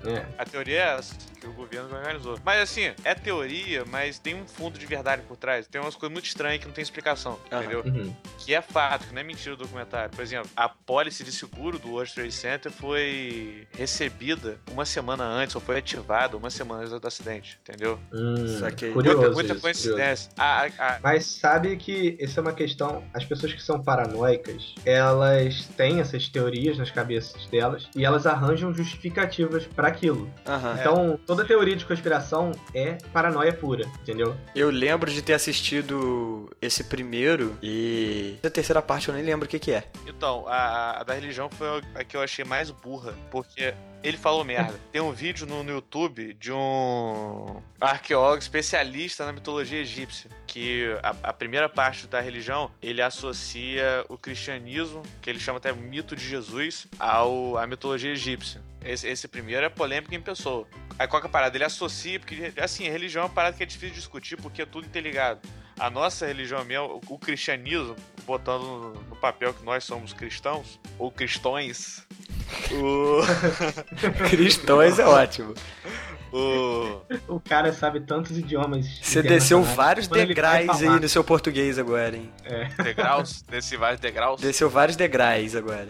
É. 0.06 0.26
a 0.38 0.44
teoria 0.44 0.78
é 0.78 0.98
essa, 0.98 1.14
que 1.40 1.46
o 1.46 1.52
governo 1.52 1.94
organizou. 1.96 2.38
Mas 2.44 2.60
assim, 2.60 2.92
é 3.04 3.14
teoria, 3.14 3.84
mas 3.86 4.18
tem 4.18 4.34
um 4.34 4.46
fundo 4.46 4.78
de 4.78 4.86
verdade 4.86 5.22
por 5.22 5.36
trás. 5.36 5.66
Tem 5.66 5.80
umas 5.80 5.94
coisas 5.94 6.12
muito 6.12 6.26
estranhas 6.26 6.51
que 6.58 6.66
não 6.66 6.72
tem 6.72 6.82
explicação, 6.82 7.38
entendeu? 7.46 7.82
Uhum. 7.84 8.14
que 8.38 8.54
é 8.54 8.60
fato, 8.60 9.06
que 9.06 9.14
não 9.14 9.20
é 9.20 9.24
mentira 9.24 9.54
do 9.56 9.62
documentário. 9.64 10.10
Por 10.10 10.22
exemplo, 10.22 10.50
a 10.56 10.68
pólice 10.68 11.22
de 11.22 11.30
seguro 11.32 11.78
do 11.78 11.90
World 11.92 12.12
Trade 12.12 12.32
Center 12.32 12.72
foi 12.72 13.66
recebida 13.76 14.58
uma 14.70 14.84
semana 14.84 15.24
antes, 15.24 15.54
ou 15.54 15.60
foi 15.60 15.78
ativada 15.78 16.36
uma 16.36 16.50
semana 16.50 16.82
antes 16.82 16.98
do 17.00 17.06
acidente, 17.06 17.58
entendeu? 17.62 17.98
Hum, 18.12 18.46
Saquei. 18.58 18.90
curioso 18.92 19.32
muita 19.32 19.52
isso, 19.52 19.62
coincidência. 19.62 20.30
A- 20.36 20.62
a- 20.62 20.66
a- 20.96 20.98
Mas 21.02 21.24
sabe 21.26 21.76
que 21.76 22.16
isso 22.20 22.38
é 22.38 22.42
uma 22.42 22.52
questão. 22.52 23.04
As 23.14 23.24
pessoas 23.24 23.52
que 23.52 23.62
são 23.62 23.80
paranoicas, 23.82 24.74
elas 24.84 25.66
têm 25.76 26.00
essas 26.00 26.28
teorias 26.28 26.76
nas 26.78 26.90
cabeças 26.90 27.46
delas 27.46 27.88
e 27.94 28.04
elas 28.04 28.26
arranjam 28.26 28.72
justificativas 28.74 29.64
pra 29.66 29.88
aquilo. 29.88 30.28
Então, 30.80 31.18
toda 31.26 31.44
teoria 31.44 31.76
de 31.76 31.84
conspiração 31.84 32.50
é 32.74 32.98
paranoia 33.12 33.52
pura, 33.52 33.84
entendeu? 34.00 34.36
Eu 34.54 34.70
lembro 34.70 35.10
de 35.10 35.22
ter 35.22 35.34
assistido 35.34 36.41
esse 36.60 36.84
primeiro 36.84 37.56
e. 37.62 38.36
A 38.44 38.50
terceira 38.50 38.82
parte 38.82 39.08
eu 39.08 39.14
nem 39.14 39.24
lembro 39.24 39.46
o 39.46 39.48
que, 39.48 39.58
que 39.58 39.72
é. 39.72 39.84
então, 40.06 40.44
a, 40.48 41.00
a 41.00 41.04
da 41.04 41.14
religião 41.14 41.48
foi 41.50 41.82
a 41.94 42.04
que 42.04 42.16
eu 42.16 42.22
achei 42.22 42.44
mais 42.44 42.70
burra, 42.70 43.14
porque 43.30 43.74
ele 44.02 44.16
falou 44.16 44.44
merda. 44.44 44.78
Tem 44.90 45.00
um 45.00 45.12
vídeo 45.12 45.46
no, 45.46 45.62
no 45.62 45.70
YouTube 45.70 46.34
de 46.34 46.52
um 46.52 47.62
arqueólogo 47.80 48.38
especialista 48.38 49.24
na 49.24 49.32
mitologia 49.32 49.78
egípcia, 49.78 50.30
que 50.46 50.86
a, 51.02 51.30
a 51.30 51.32
primeira 51.32 51.68
parte 51.68 52.06
da 52.06 52.20
religião, 52.20 52.70
ele 52.82 53.00
associa 53.00 54.04
o 54.08 54.18
cristianismo, 54.18 55.02
que 55.20 55.30
ele 55.30 55.38
chama 55.38 55.58
até 55.58 55.72
mito 55.72 56.16
de 56.16 56.26
Jesus, 56.26 56.86
ao, 56.98 57.56
à 57.56 57.66
mitologia 57.66 58.10
egípcia. 58.10 58.60
Esse, 58.84 59.06
esse 59.06 59.28
primeiro 59.28 59.64
é 59.64 59.68
polêmico 59.68 60.14
em 60.14 60.20
pessoa. 60.20 60.66
Aí 60.98 61.06
qual 61.06 61.20
que 61.20 61.26
é 61.26 61.30
a 61.30 61.32
parada? 61.32 61.56
Ele 61.56 61.64
associa, 61.64 62.18
porque 62.18 62.52
assim, 62.60 62.88
a 62.88 62.90
religião 62.90 63.22
é 63.22 63.26
uma 63.26 63.32
parada 63.32 63.56
que 63.56 63.62
é 63.62 63.66
difícil 63.66 63.90
de 63.90 63.94
discutir 63.94 64.36
porque 64.36 64.62
é 64.62 64.66
tudo 64.66 64.86
interligado. 64.86 65.40
A 65.82 65.90
nossa 65.90 66.26
religião 66.26 66.64
mesmo, 66.64 67.02
o, 67.08 67.14
o 67.14 67.18
cristianismo, 67.18 67.96
botando 68.24 68.62
no, 68.62 68.92
no 69.10 69.16
papel 69.16 69.52
que 69.52 69.64
nós 69.64 69.82
somos 69.82 70.12
cristãos, 70.12 70.78
ou 70.96 71.10
cristões, 71.10 72.06
o, 72.70 73.20
Cristões 74.30 75.00
é 75.00 75.04
ótimo. 75.04 75.54
o, 76.32 77.00
O 77.26 77.40
cara 77.40 77.72
sabe 77.72 77.98
tantos 77.98 78.38
idiomas. 78.38 78.86
Você 79.02 79.22
desceu 79.22 79.60
vários 79.60 80.06
Quando 80.06 80.24
degraus 80.24 80.82
aí 80.82 81.00
no 81.00 81.08
seu 81.08 81.24
português 81.24 81.76
agora, 81.80 82.16
hein? 82.16 82.30
degraus, 82.82 83.42
desse 83.42 83.76
vários 83.76 84.00
degraus. 84.00 84.40
Desceu 84.40 84.70
vários 84.70 84.96
degraus 84.96 85.56
agora. 85.56 85.88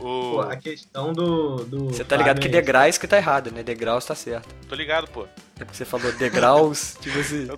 O, 0.00 0.32
Pô, 0.32 0.40
a 0.40 0.56
questão 0.56 1.12
do. 1.12 1.64
Você 1.86 2.02
tá 2.02 2.16
ligado 2.16 2.40
que 2.40 2.48
é 2.48 2.50
degraus 2.50 2.98
que 2.98 3.06
tá 3.06 3.18
errado, 3.18 3.52
né? 3.52 3.62
Degraus 3.62 4.04
tá 4.04 4.16
certo. 4.16 4.52
tô 4.68 4.74
ligado, 4.74 5.08
pô. 5.08 5.28
É 5.60 5.64
porque 5.64 5.76
você 5.76 5.84
falou 5.84 6.10
degraus, 6.12 6.96
tipo 7.00 7.20
assim. 7.20 7.48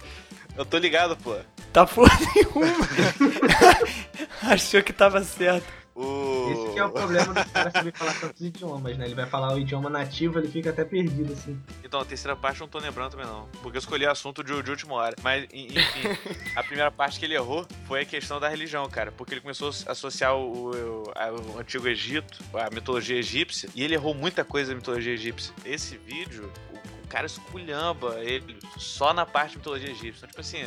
Eu 0.56 0.64
tô 0.64 0.78
ligado, 0.78 1.16
pô. 1.16 1.36
Tá 1.74 1.84
porra 1.84 2.16
nenhuma. 2.34 2.76
Achou 4.42 4.82
que 4.82 4.92
tava 4.92 5.22
certo. 5.24 5.66
O, 5.96 6.70
que 6.72 6.78
é 6.78 6.84
o 6.84 6.90
problema 6.90 7.32
do 7.34 7.50
cara 7.50 7.70
saber 7.70 7.92
falar 7.96 8.14
tantos 8.14 8.40
idiomas, 8.40 8.96
né? 8.98 9.04
Ele 9.06 9.14
vai 9.14 9.26
falar 9.26 9.54
o 9.54 9.58
idioma 9.60 9.88
nativo, 9.88 10.38
ele 10.40 10.48
fica 10.48 10.70
até 10.70 10.84
perdido, 10.84 11.32
assim. 11.32 11.56
Então, 11.84 12.00
a 12.00 12.04
terceira 12.04 12.34
parte 12.36 12.60
eu 12.60 12.64
não 12.64 12.70
tô 12.70 12.78
lembrando 12.80 13.10
também 13.12 13.26
não. 13.26 13.48
Porque 13.62 13.76
eu 13.76 13.80
escolhi 13.80 14.04
assunto 14.04 14.42
de, 14.42 14.60
de 14.62 14.70
última 14.70 14.94
hora. 14.94 15.14
Mas, 15.22 15.44
en- 15.52 15.66
enfim, 15.66 16.08
a 16.56 16.62
primeira 16.64 16.90
parte 16.90 17.18
que 17.20 17.24
ele 17.24 17.34
errou 17.34 17.64
foi 17.86 18.00
a 18.02 18.04
questão 18.04 18.40
da 18.40 18.48
religião, 18.48 18.88
cara. 18.88 19.12
Porque 19.12 19.34
ele 19.34 19.40
começou 19.40 19.70
a 19.86 19.92
associar 19.92 20.34
o, 20.36 20.70
o- 20.70 21.12
a- 21.14 21.30
o 21.32 21.58
antigo 21.60 21.86
Egito, 21.86 22.38
a 22.54 22.70
mitologia 22.74 23.16
egípcia, 23.16 23.68
e 23.74 23.82
ele 23.84 23.94
errou 23.94 24.14
muita 24.14 24.44
coisa 24.44 24.70
da 24.70 24.76
mitologia 24.76 25.12
egípcia. 25.12 25.54
Esse 25.64 25.96
vídeo, 25.96 26.52
o, 26.72 26.76
o 27.04 27.08
cara 27.08 27.26
esculhamba 27.26 28.16
ele 28.20 28.58
só 28.78 29.12
na 29.14 29.24
parte 29.24 29.52
de 29.52 29.58
mitologia 29.58 29.90
egípcia. 29.90 30.26
Então, 30.26 30.28
tipo 30.28 30.40
assim, 30.40 30.64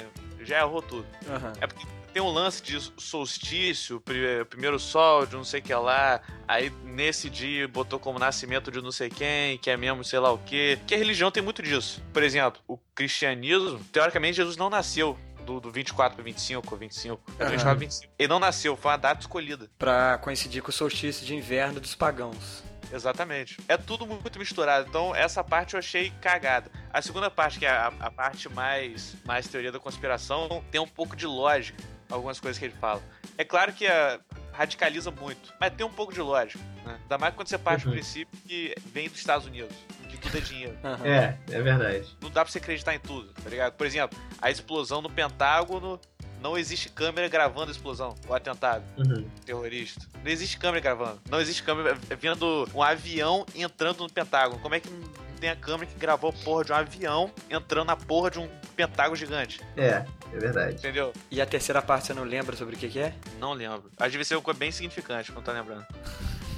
já 0.48 0.60
errou 0.60 0.82
tudo. 0.82 1.06
Aham. 1.30 1.54
É 1.62 1.68
porque 1.68 1.86
tem 2.13 2.22
um 2.22 2.30
lance 2.32 2.63
de 2.63 2.80
solstício, 2.98 4.00
pri- 4.01 4.44
primeiro 4.50 4.80
sol, 4.80 5.25
de 5.25 5.36
não 5.36 5.44
sei 5.44 5.60
o 5.60 5.63
que 5.63 5.74
lá. 5.74 6.22
Aí 6.48 6.72
nesse 6.84 7.30
dia 7.30 7.68
botou 7.68 8.00
como 8.00 8.18
nascimento 8.18 8.72
de 8.72 8.82
não 8.82 8.92
sei 8.92 9.10
quem, 9.10 9.58
que 9.58 9.70
é 9.70 9.77
mesmo 9.77 10.04
sei 10.04 10.20
lá 10.20 10.32
o 10.32 10.38
que. 10.39 10.80
Que 10.88 10.96
a 10.96 10.98
religião 10.98 11.30
tem 11.30 11.44
muito 11.44 11.62
disso. 11.62 12.01
Por 12.13 12.24
exemplo, 12.24 12.62
o 12.68 12.77
cristianismo, 12.96 13.80
teoricamente 13.92 14.38
Jesus 14.38 14.58
não 14.58 14.70
nasceu. 14.70 15.18
Do, 15.46 15.62
do 15.62 15.72
24 15.72 16.13
para 16.18 16.25
25 16.25 16.68
ou 16.74 16.77
25. 16.77 17.22
É 17.39 17.44
Aham. 17.44 17.51
24 17.51 17.63
para 17.63 17.74
25. 17.75 18.13
Ele 18.20 18.27
não 18.27 18.38
nasceu, 18.38 18.75
foi 18.75 18.92
uma 18.92 18.98
data 18.98 19.22
escolhida. 19.22 19.70
Pra 19.80 20.18
coincidir 20.18 20.62
com 20.62 20.70
o 20.72 20.74
solstício 20.74 21.25
de 21.25 21.34
inverno 21.34 21.80
dos 21.80 21.96
pagãos. 21.96 22.62
Exatamente. 22.91 23.58
É 23.67 23.77
tudo 23.77 24.06
muito 24.06 24.39
misturado. 24.39 24.88
Então, 24.89 25.13
essa 25.15 25.44
parte 25.44 25.74
eu 25.74 25.79
achei 25.79 26.10
cagada. 26.22 26.70
A 26.91 27.01
segunda 27.01 27.29
parte, 27.29 27.60
que 27.60 27.65
é 27.65 27.70
a, 27.70 27.91
a 28.00 28.12
parte 28.12 28.50
mais, 28.50 29.15
mais 29.25 29.48
teoria 29.48 29.72
da 29.72 29.79
conspiração, 29.79 30.63
tem 30.72 30.79
um 30.82 30.88
pouco 30.88 31.15
de 31.15 31.25
lógica. 31.25 31.82
Algumas 32.10 32.39
coisas 32.39 32.58
que 32.58 32.65
ele 32.65 32.74
fala. 32.79 33.01
É 33.38 33.44
claro 33.44 33.74
que 33.74 33.86
é, 33.86 34.17
radicaliza 34.53 35.12
muito, 35.12 35.53
mas 35.60 35.74
tem 35.74 35.86
um 35.86 35.91
pouco 35.91 36.13
de 36.13 36.22
lógica. 36.22 36.60
Né? 36.86 36.98
Ainda 37.01 37.17
mais 37.17 37.36
quando 37.36 37.50
você 37.50 37.58
parte 37.58 37.82
do 37.84 37.89
Uhum. 37.89 37.96
princípio 37.96 38.39
que 38.48 38.74
vem 38.94 39.10
dos 39.10 39.17
Estados 39.20 39.46
Unidos, 39.46 39.75
que 40.10 40.17
tudo 40.17 40.38
é 40.38 40.39
dinheiro. 40.41 40.77
Aham. 40.84 41.06
É, 41.06 41.38
é 41.51 41.62
verdade. 41.62 42.17
Não 42.22 42.29
dá 42.29 42.44
pra 42.46 42.51
você 42.51 42.60
acreditar 42.60 42.96
em 42.96 43.00
tudo, 43.00 43.34
tá 43.34 43.50
ligado? 43.50 43.74
Por 43.74 43.86
exemplo, 43.86 44.17
a 44.41 44.50
explosão 44.50 45.01
no 45.01 45.10
Pentágono. 45.10 46.00
Não 46.41 46.58
existe 46.58 46.89
câmera 46.89 47.27
gravando 47.27 47.70
a 47.70 47.72
explosão, 47.72 48.15
o 48.27 48.34
atentado 48.34 48.84
Uhum. 48.98 49.27
terrorista. 49.46 50.06
Não 50.24 50.32
existe 50.32 50.58
câmera 50.58 50.79
gravando. 50.82 51.20
Não 51.29 51.39
existe 51.41 51.63
câmera 51.63 51.98
vendo 52.20 52.67
um 52.74 52.82
avião 52.84 53.46
entrando 53.56 54.03
no 54.03 54.10
Pentágono. 54.10 54.60
Como 54.62 54.75
é 54.75 54.79
que 54.79 54.89
não 54.89 55.08
tem 55.39 55.50
a 55.50 55.56
câmera 55.56 55.86
que 55.88 55.98
gravou 56.00 56.29
a 56.29 56.34
porra 56.34 56.63
de 56.63 56.72
um 56.72 56.75
avião 56.75 57.32
entrando 57.50 57.88
na 57.88 57.96
porra 57.96 58.29
de 58.32 58.39
um 58.39 58.48
Pentágono 58.75 59.15
gigante? 59.15 59.62
É, 59.75 60.06
é 60.34 60.38
verdade. 60.39 60.75
Entendeu? 60.75 61.12
E 61.32 61.41
a 61.41 61.46
terceira 61.46 61.82
parte 61.82 62.08
você 62.08 62.13
não 62.13 62.24
lembra 62.24 62.56
sobre 62.56 62.75
o 62.75 62.77
que, 62.77 62.88
que 62.89 63.00
é? 63.00 63.13
Não 63.39 63.53
lembro. 63.53 63.89
Às 63.98 64.13
vezes 64.13 64.32
é 64.32 64.36
uma 64.36 64.41
coisa 64.44 64.60
bem 64.60 64.72
significante, 64.72 65.32
não 65.32 65.41
tá 65.41 65.51
lembrando. 65.51 65.86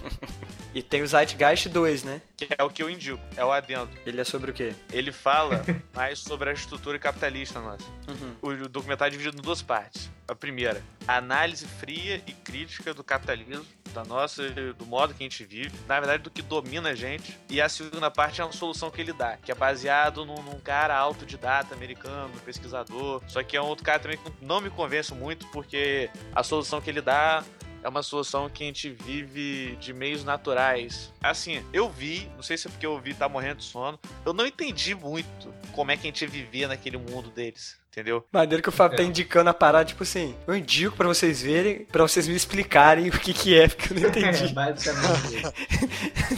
E 0.74 0.84
tem 0.84 1.02
o 1.02 1.08
Zeitgeist 1.08 1.68
2, 1.68 2.04
né? 2.04 2.22
Que 2.38 2.48
é 2.58 2.64
o 2.64 2.70
que 2.70 2.84
eu 2.84 2.90
indico, 2.90 3.22
é 3.36 3.44
o 3.44 3.52
adendo. 3.52 3.90
Ele 4.06 4.22
é 4.22 4.24
sobre 4.24 4.52
o 4.52 4.54
quê? 4.54 4.74
Ele 4.92 5.12
fala 5.12 5.64
mais 5.94 6.20
sobre 6.20 6.50
a 6.50 6.54
estrutura 6.54 7.00
capitalista 7.00 7.60
nossa. 7.60 7.86
Uhum. 8.08 8.36
O 8.42 8.70
documentário 8.70 9.12
é 9.12 9.18
dividido 9.18 9.38
em 9.38 9.42
duas 9.42 9.62
partes. 9.62 10.10
A 10.28 10.36
primeira, 10.36 10.84
a 11.08 11.18
análise 11.18 11.66
fria 11.66 12.22
e 12.28 12.32
crítica 12.32 12.94
do 12.94 13.04
capitalismo, 13.04 13.66
da 13.94 14.04
nossa, 14.04 14.48
do 14.78 14.86
modo 14.86 15.14
que 15.14 15.24
a 15.24 15.26
gente 15.26 15.44
vive, 15.44 15.72
na 15.88 16.00
verdade 16.00 16.22
do 16.22 16.30
que 16.30 16.44
domina 16.44 16.90
a 16.90 16.96
gente. 16.96 17.36
E 17.50 17.60
a 17.60 17.68
segunda 17.68 18.12
parte 18.12 18.40
é 18.40 18.44
uma 18.44 18.54
solução 18.54 18.92
que 18.92 19.02
ele 19.02 19.12
dá, 19.12 19.38
que 19.38 19.52
é 19.52 19.56
baseado 19.56 20.24
num, 20.24 20.42
num 20.44 20.60
cara 20.60 20.96
autodidata 20.96 21.74
americano, 21.74 22.32
pesquisador. 22.46 23.24
Só 23.28 23.42
que 23.42 23.58
é 23.58 23.62
um 23.62 23.66
outro 23.66 23.84
cara 23.84 24.00
também 24.00 24.18
que 24.18 24.32
não 24.46 24.62
me 24.62 24.70
convence 24.70 25.14
muito, 25.16 25.48
porque 25.48 26.12
a 26.34 26.44
solução 26.44 26.80
que 26.80 26.92
ele 26.92 27.02
dá 27.02 27.44
é 27.84 27.88
uma 27.90 28.04
solução 28.04 28.50
que 28.50 28.64
a 28.64 28.68
gente 28.68 28.90
vive 28.90 29.76
de 29.80 29.94
meios 29.94 30.24
naturais. 30.24 31.14
Assim, 31.22 31.64
eu 31.72 31.90
vi, 31.90 32.30
não 32.36 32.44
sei 32.44 32.58
se 32.58 32.68
é 32.68 32.72
porque 32.72 32.86
eu 32.86 33.00
vi 33.00 33.14
tá 33.14 33.28
morrendo 33.30 33.58
de 33.58 33.64
sono, 33.66 34.00
eu 34.26 34.34
não 34.34 34.46
entendi 34.46 34.94
muito 34.96 35.54
como 35.74 35.92
é 35.92 35.96
que 35.98 36.02
a 36.08 36.10
gente 36.12 36.26
vivia 36.28 36.68
naquele 36.68 36.98
mundo 36.98 37.30
deles, 37.30 37.78
entendeu? 37.92 38.26
Maneiro 38.32 38.62
que 38.62 38.70
o 38.70 38.72
Fábio 38.72 38.98
tá 38.98 39.04
É. 39.04 39.06
indicando 39.06 39.50
a 39.50 39.54
parada, 39.54 39.86
tipo 39.86 40.04
assim, 40.04 40.36
eu 40.46 40.56
indico 40.56 40.96
pra 40.98 41.08
vocês 41.08 41.42
verem, 41.42 41.86
pra 41.86 42.04
vocês 42.04 42.28
me 42.28 42.36
explicarem 42.36 43.08
o 43.10 43.12
que 43.18 43.34
que 43.34 43.58
é, 43.58 43.68
porque 43.68 43.94
eu 43.94 44.00
não 44.00 44.10
É, 44.10 44.32
entendi, 44.32 44.54
basicamente 44.54 45.38
isso. 45.38 45.54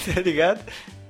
tá 0.13 0.21
ligado? 0.21 0.61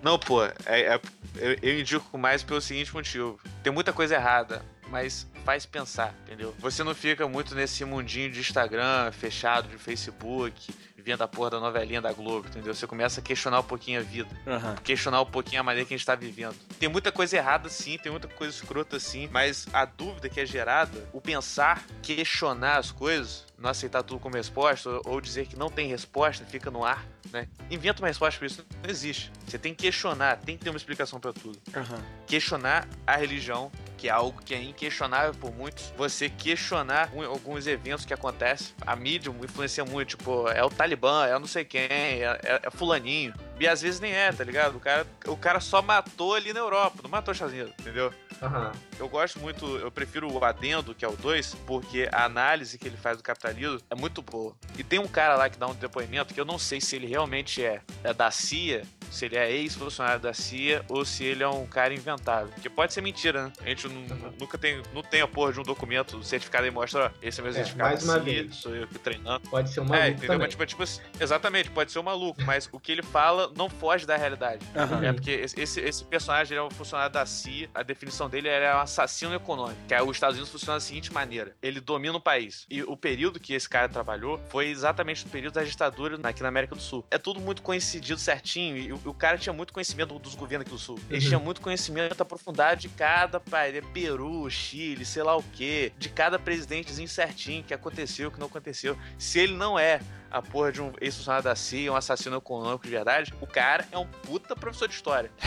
Não, 0.02 0.18
pô, 0.18 0.44
é- 0.44 0.52
é- 0.66 1.00
eu, 1.38 1.58
eu 1.62 1.80
indico 1.80 2.18
mais 2.18 2.42
pelo 2.44 2.60
seguinte 2.62 2.94
motivo. 2.94 3.40
Tem 3.64 3.72
muita 3.72 3.94
coisa 3.94 4.16
errada, 4.16 4.64
mas 4.92 5.26
faz 5.46 5.66
pensar, 5.66 6.14
entendeu? 6.26 6.54
Você 6.60 6.84
não 6.84 6.94
fica 6.94 7.28
muito 7.28 7.56
nesse 7.56 7.84
mundinho 7.86 8.30
de 8.30 8.40
Instagram, 8.42 9.12
fechado, 9.12 9.68
de 9.70 9.78
Facebook, 9.78 10.72
vendo 10.98 11.24
a 11.24 11.28
porra 11.28 11.50
da 11.52 11.60
novelinha 11.60 12.00
da 12.00 12.14
Globo, 12.14 12.48
entendeu? 12.48 12.76
Você 12.76 12.86
começa 12.86 13.22
a 13.22 13.24
questionar 13.24 13.62
um 13.62 13.64
pouquinho 13.64 14.00
a 14.00 14.04
vida. 14.04 14.30
Aham. 14.46 14.76
questionar 14.84 15.22
um 15.22 15.26
pouquinho 15.26 15.62
a 15.62 15.64
maneira 15.64 15.88
que 15.88 15.94
a 15.94 15.98
gente 15.98 16.06
tá 16.06 16.14
vivendo. 16.14 16.56
Tem 16.80 16.88
muita 16.88 17.12
coisa 17.12 17.36
errada 17.38 17.70
sim, 17.70 17.98
tem 17.98 18.12
muita 18.12 18.28
coisa 18.28 18.54
escrota 18.56 19.00
sim, 19.00 19.28
mas 19.32 19.66
a 19.74 19.84
dúvida 19.86 20.30
que 20.30 20.40
é 20.40 20.46
gerada, 20.46 21.10
o 21.12 21.20
pensar, 21.20 21.84
questionar 22.04 22.78
as 22.78 22.92
coisas, 22.92 23.46
não 23.58 23.70
aceitar 23.72 24.04
tudo 24.04 24.20
como 24.20 24.36
resposta, 24.36 24.90
ou- 25.06 25.22
dizer 25.22 25.48
que 25.48 25.56
não 25.56 25.70
tem 25.70 25.88
resposta, 25.88 26.44
fica 26.46 26.70
no 26.70 26.84
ar, 26.84 27.04
né? 27.32 27.48
Inventa 27.70 28.02
uma 28.02 28.08
resposta 28.08 28.38
pra 28.38 28.46
isso, 28.48 28.66
não 28.84 28.90
existe. 28.90 29.32
Você 29.48 29.58
tem 29.58 29.74
que 29.74 29.84
questionar, 29.84 30.38
tem 30.38 30.58
que 30.58 30.64
ter 30.64 30.70
uma 30.70 30.78
explicação 30.78 31.20
pra 31.20 31.32
tudo. 31.34 31.60
Aham. 31.76 32.00
Questionar 32.28 32.88
a 33.08 33.16
religião, 33.16 33.72
que 34.02 34.08
é 34.10 34.12
algo 34.12 34.42
que 34.44 34.56
é 34.56 34.60
inquestionável 34.64 35.32
por 35.36 35.54
muitos. 35.54 35.94
Você 35.96 36.28
questionar 36.28 37.12
alguns 37.30 37.68
eventos 37.68 38.04
que 38.04 38.12
acontecem. 38.12 38.74
A 38.86 38.96
mídia 38.96 39.30
influencia 39.44 39.86
muito, 39.86 40.18
tipo, 40.18 40.48
é 40.50 40.64
o 40.64 40.72
Talibã, 40.72 41.28
é 41.28 41.36
o 41.36 41.40
não 41.40 41.46
sei 41.46 41.64
quem, 41.64 41.82
é, 41.84 42.24
é- 42.44 42.62
é 42.64 42.72
fulaninho. 42.72 43.32
E 43.60 43.68
às 43.68 43.80
vezes 43.80 44.00
nem 44.00 44.12
é, 44.12 44.32
tá 44.32 44.44
ligado? 44.44 44.76
O 44.78 44.80
cara, 44.80 45.06
o 45.28 45.38
cara 45.38 45.60
só 45.60 45.84
matou 45.84 46.34
ali 46.34 46.52
na 46.52 46.60
Europa, 46.62 46.96
não 47.04 47.12
matou 47.12 47.32
os 47.32 47.36
Estados 47.38 47.54
Unidos, 47.54 47.74
entendeu? 47.80 48.12
Aham. 48.42 48.72
Eu 48.98 49.08
gosto 49.08 49.38
muito, 49.38 49.78
eu 49.78 49.92
prefiro 49.92 50.32
o 50.32 50.44
Adendo, 50.44 50.96
que 50.96 51.06
é 51.06 51.08
o 51.08 51.16
2, 51.16 51.54
porque 51.68 52.10
a 52.12 52.26
análise 52.26 52.80
que 52.80 52.88
ele 52.88 52.98
faz 52.98 53.18
do 53.18 53.22
capitalismo 53.24 53.80
é 53.88 53.94
muito 53.94 54.24
boa. 54.24 54.56
E 54.80 54.84
tem 54.84 54.98
um 54.98 55.08
cara 55.08 55.36
lá 55.36 55.48
que 55.48 55.60
dá 55.60 55.68
um 55.68 55.76
depoimento 55.76 56.34
que 56.34 56.42
eu 56.42 56.46
não 56.46 56.58
sei 56.58 56.82
se 56.82 56.96
ele 56.96 57.06
realmente 57.06 57.64
é, 57.64 57.82
é 58.04 58.12
da 58.16 58.32
CIA, 58.32 58.82
se 59.12 59.26
ele 59.26 59.36
é 59.36 59.52
ex-funcionário 59.52 60.20
da 60.22 60.34
CIA 60.34 60.84
ou 60.90 61.04
se 61.06 61.24
ele 61.24 61.44
é 61.44 61.48
um 61.48 61.68
cara 61.68 61.94
inventado. 61.94 62.50
Porque 62.50 62.70
pode 62.70 62.94
ser 62.94 63.02
mentira, 63.02 63.46
né? 63.48 63.54
A 63.62 63.70
gente 63.70 63.88
nu- 63.88 64.34
nunca 64.40 64.58
tem, 64.58 64.82
não 64.94 65.04
tem 65.04 65.22
a 65.22 65.28
porra 65.28 65.54
de 65.54 65.60
um 65.60 65.64
documento, 65.64 66.18
um 66.18 66.24
certificado 66.24 66.66
aí 66.66 66.72
mostra, 66.72 67.06
ó, 67.08 67.12
esse 67.22 67.40
é 67.40 67.44
meu 67.44 67.52
É, 67.52 67.56
certificado 67.56 67.90
mais 67.90 68.04
uma 68.04 68.14
CIA, 68.16 68.24
vez. 68.24 68.56
sou 68.56 68.76
eu 68.76 68.88
que 68.88 68.98
treinando. 68.98 69.48
Pode 69.50 69.70
ser 69.70 69.82
uma 69.82 69.96
É, 69.96 70.00
luta 70.00 70.10
entendeu? 70.12 70.28
também. 70.28 70.40
Mas, 70.40 70.50
tipo, 70.52 70.66
tipo 70.66 70.84
assim, 70.84 71.02
exatamente, 71.20 71.70
pode 71.70 71.92
ser 71.92 72.00
um 72.00 72.04
maluco, 72.04 72.42
mas 72.44 72.70
o 72.72 72.80
que 72.80 72.92
ele 72.92 73.04
fala 73.04 73.52
não 73.56 73.70
foge 73.70 74.06
da 74.06 74.16
realidade. 74.18 74.66
Aham. 74.76 75.04
É 75.04 75.14
porque 75.14 75.32
esse, 75.32 75.60
esse- 75.80 76.06
personagem 76.06 76.54
ele 76.54 76.60
é 76.60 76.64
um 76.64 76.70
funcionário 76.72 77.12
da 77.14 77.26
CIA, 77.26 77.70
a 77.76 77.84
definição 77.84 78.30
dele 78.30 78.48
é 78.48 78.74
um 78.76 78.80
assassino 78.80 79.34
econômico, 79.36 79.80
que 79.88 79.94
é, 79.94 80.02
os 80.02 80.16
Estados 80.16 80.36
Unidos 80.36 80.52
funciona 80.52 80.78
da 80.78 80.80
seguinte 80.82 81.12
maneira: 81.14 81.56
ele 81.62 81.80
domina 81.82 82.18
o 82.18 82.22
país. 82.22 82.66
E 82.70 82.82
o 82.84 82.96
período 82.96 83.40
que 83.40 83.54
esse 83.54 83.68
cara 83.68 83.90
trabalhou 83.90 84.40
foi 84.50 84.68
exatamente 84.68 85.26
o 85.26 85.30
período 85.30 85.56
da 85.56 85.64
ditadura 85.64 86.18
aqui 86.24 86.42
na 86.42 86.50
América 86.50 86.76
do 86.76 86.82
Sul. 86.82 87.06
É 87.12 87.18
tudo 87.18 87.40
muito 87.42 87.62
coincidido 87.62 88.20
certinho, 88.20 88.78
e 88.78 88.94
o, 88.94 89.01
o 89.06 89.14
cara 89.14 89.38
tinha 89.38 89.52
muito 89.54 89.74
conhecimento 89.74 90.18
dos 90.20 90.36
governos 90.36 90.64
aqui 90.66 90.72
do 90.76 90.80
Sul. 90.80 91.00
Ele 91.10 91.20
Uhum. 91.24 91.28
tinha 91.28 91.40
muito 91.40 91.62
conhecimento 91.62 92.22
aprofundado 92.22 92.80
de 92.82 92.90
cada 92.90 93.40
país, 93.40 93.84
Peru, 93.94 94.50
Chile, 94.50 95.04
sei 95.06 95.24
lá 95.24 95.36
o 95.36 95.44
que, 95.44 95.92
de 95.98 96.10
cada 96.10 96.38
presidentezinho 96.38 97.08
certinho, 97.08 97.64
que 97.64 97.74
aconteceu, 97.74 98.32
que 98.32 98.40
não 98.40 98.48
aconteceu. 98.48 98.98
Se 99.18 99.40
ele 99.40 99.54
não 99.56 99.78
é 99.80 100.00
a 100.32 100.42
porra 100.42 100.72
de 100.72 100.82
um 100.82 100.94
ex-funcionário 101.02 101.44
da 101.44 101.56
CIA, 101.56 101.92
um 101.92 101.96
assassino 101.96 102.38
econômico 102.38 102.84
de 102.86 102.90
verdade, 102.92 103.34
o 103.42 103.48
cara 103.48 103.86
é 103.92 103.98
um 103.98 104.08
puta 104.08 104.56
professor 104.56 104.88
de 104.88 104.94
história. 104.96 105.30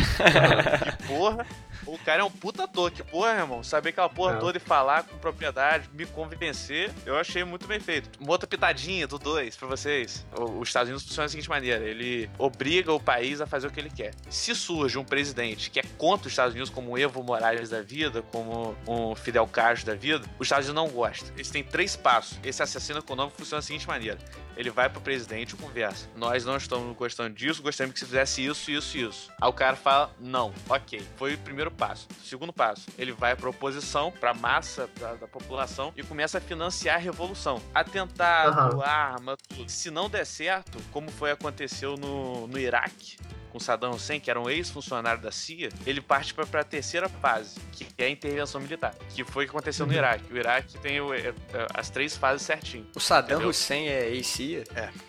que 0.99 1.07
porra, 1.07 1.47
o 1.87 1.99
cara 1.99 2.23
é 2.23 2.25
um 2.25 2.31
puta 2.31 2.65
ator. 2.65 2.91
Que 2.91 3.03
porra, 3.03 3.33
irmão, 3.33 3.63
saber 3.63 3.91
aquela 3.91 4.09
porra 4.09 4.35
É. 4.35 4.39
toda 4.39 4.57
e 4.59 4.61
falar 4.61 5.05
com 5.05 5.17
propriedade, 5.19 5.89
me 5.93 6.07
convencer, 6.07 6.91
eu 7.07 7.17
achei 7.19 7.45
muito 7.45 7.67
bem 7.67 7.81
feito. 7.81 8.11
Uma 8.21 8.33
outra 8.33 8.47
pitadinha 8.47 9.07
do 9.07 9.19
2 9.19 9.57
pra 9.57 9.69
vocês. 9.69 10.25
O- 10.39 10.61
Os 10.61 10.69
Estados 10.69 10.89
Unidos 10.89 11.07
funciona 11.07 11.27
da 11.27 11.31
seguinte 11.31 11.49
maneira: 11.49 11.85
ele 11.85 12.31
obriga 12.39 12.93
o 12.93 13.01
país 13.01 13.41
a 13.41 13.47
fazer 13.47 13.67
o 13.67 13.71
que 13.71 13.81
ele 13.81 13.91
quer. 13.91 14.13
Se 14.29 14.55
surge 14.55 14.99
um 14.99 15.05
presidente 15.05 15.71
que 15.71 15.81
é 15.81 15.83
contra 15.99 16.27
os 16.27 16.33
Estados 16.33 16.53
Unidos, 16.55 16.71
como 16.71 16.93
o 16.93 16.99
Evo 16.99 17.23
Morales 17.23 17.71
da 17.71 17.83
vida, 17.83 18.23
como 18.23 18.77
um 18.87 19.15
Fidel 19.15 19.47
Castro 19.47 19.87
da 19.93 19.95
vida, 19.95 20.25
os 20.39 20.47
Estados 20.47 20.69
Unidos 20.69 20.85
não 20.85 20.91
gostam. 20.95 21.31
Eles 21.35 21.51
têm 21.51 21.63
três 21.65 21.97
passos. 21.97 22.39
Esse 22.45 22.63
assassino 22.63 22.99
econômico 22.99 23.37
funciona 23.39 23.61
da 23.61 23.67
seguinte 23.67 23.87
maneira: 23.87 24.19
ele 24.57 24.71
vai 24.71 24.89
pro 24.89 25.01
presidente 25.01 25.53
e 25.53 25.57
conversa. 25.57 26.09
Nós 26.17 26.45
não 26.45 26.57
estamos 26.57 26.97
gostando 26.97 27.35
disso, 27.35 27.63
gostaríamos 27.63 27.95
que 27.95 28.01
você 28.01 28.07
fizesse 28.07 28.45
isso, 28.45 28.71
isso 28.71 28.97
e 28.97 29.03
isso. 29.09 29.31
Aí 29.41 29.49
o 29.49 29.53
cara 29.53 29.77
fala, 29.77 30.11
não, 30.19 30.53
ok. 30.69 31.03
Foi 31.17 31.35
o 31.35 31.39
primeiro 31.39 31.71
passo. 31.71 32.07
Segundo 32.25 32.53
passo, 32.53 32.87
ele 32.99 33.13
vai 33.13 33.35
pra 33.37 33.51
oposição, 33.51 34.13
pra 34.13 34.33
massa 34.35 34.89
da, 34.99 35.15
da 35.15 35.27
população 35.27 35.93
e 35.97 36.03
começa 36.03 36.39
a 36.39 36.41
financiar 36.41 36.97
a 36.97 36.99
revolução. 36.99 37.61
Atentado, 37.75 38.81
Aham. 38.81 38.83
arma, 38.85 39.37
tudo. 39.49 39.69
Se 39.71 39.91
não 39.91 40.09
der 40.09 40.25
certo, 40.25 40.79
como 40.93 41.11
foi 41.11 41.31
aconteceu 41.31 41.97
no, 41.97 42.47
no 42.47 42.59
Iraque, 42.59 43.17
com 43.55 43.61
Saddam 43.61 43.93
Hussein, 43.93 44.19
que 44.19 44.29
era 44.29 44.41
um 44.41 44.51
ex-funcionário 44.51 45.23
da 45.23 45.31
CIA, 45.31 45.69
ele 45.87 46.01
parte 46.01 46.35
pra, 46.35 46.45
pra 46.45 46.65
terceira 46.65 47.09
fase, 47.09 47.55
que 47.71 47.87
é 47.97 48.07
a 48.07 48.11
intervenção 48.11 48.61
militar, 48.61 48.93
que 49.11 49.23
foi 49.23 49.45
o 49.45 49.47
que 49.49 49.51
aconteceu 49.55 49.87
no 49.87 49.93
Uhum. 49.93 49.99
Iraque. 49.99 50.33
O 50.33 50.37
Iraque 50.37 50.77
tem 50.79 51.01
o- 51.01 51.15
é, 51.15 51.29
é, 51.29 51.35
as 51.73 51.89
três 51.89 52.17
fases 52.17 52.45
certinho. 52.45 52.85
O 52.97 52.99
Saddam 52.99 53.37
Entendeu? 53.37 53.51
Hussein 53.51 53.87
é 53.87 54.09
ex-CIA? 54.11 54.65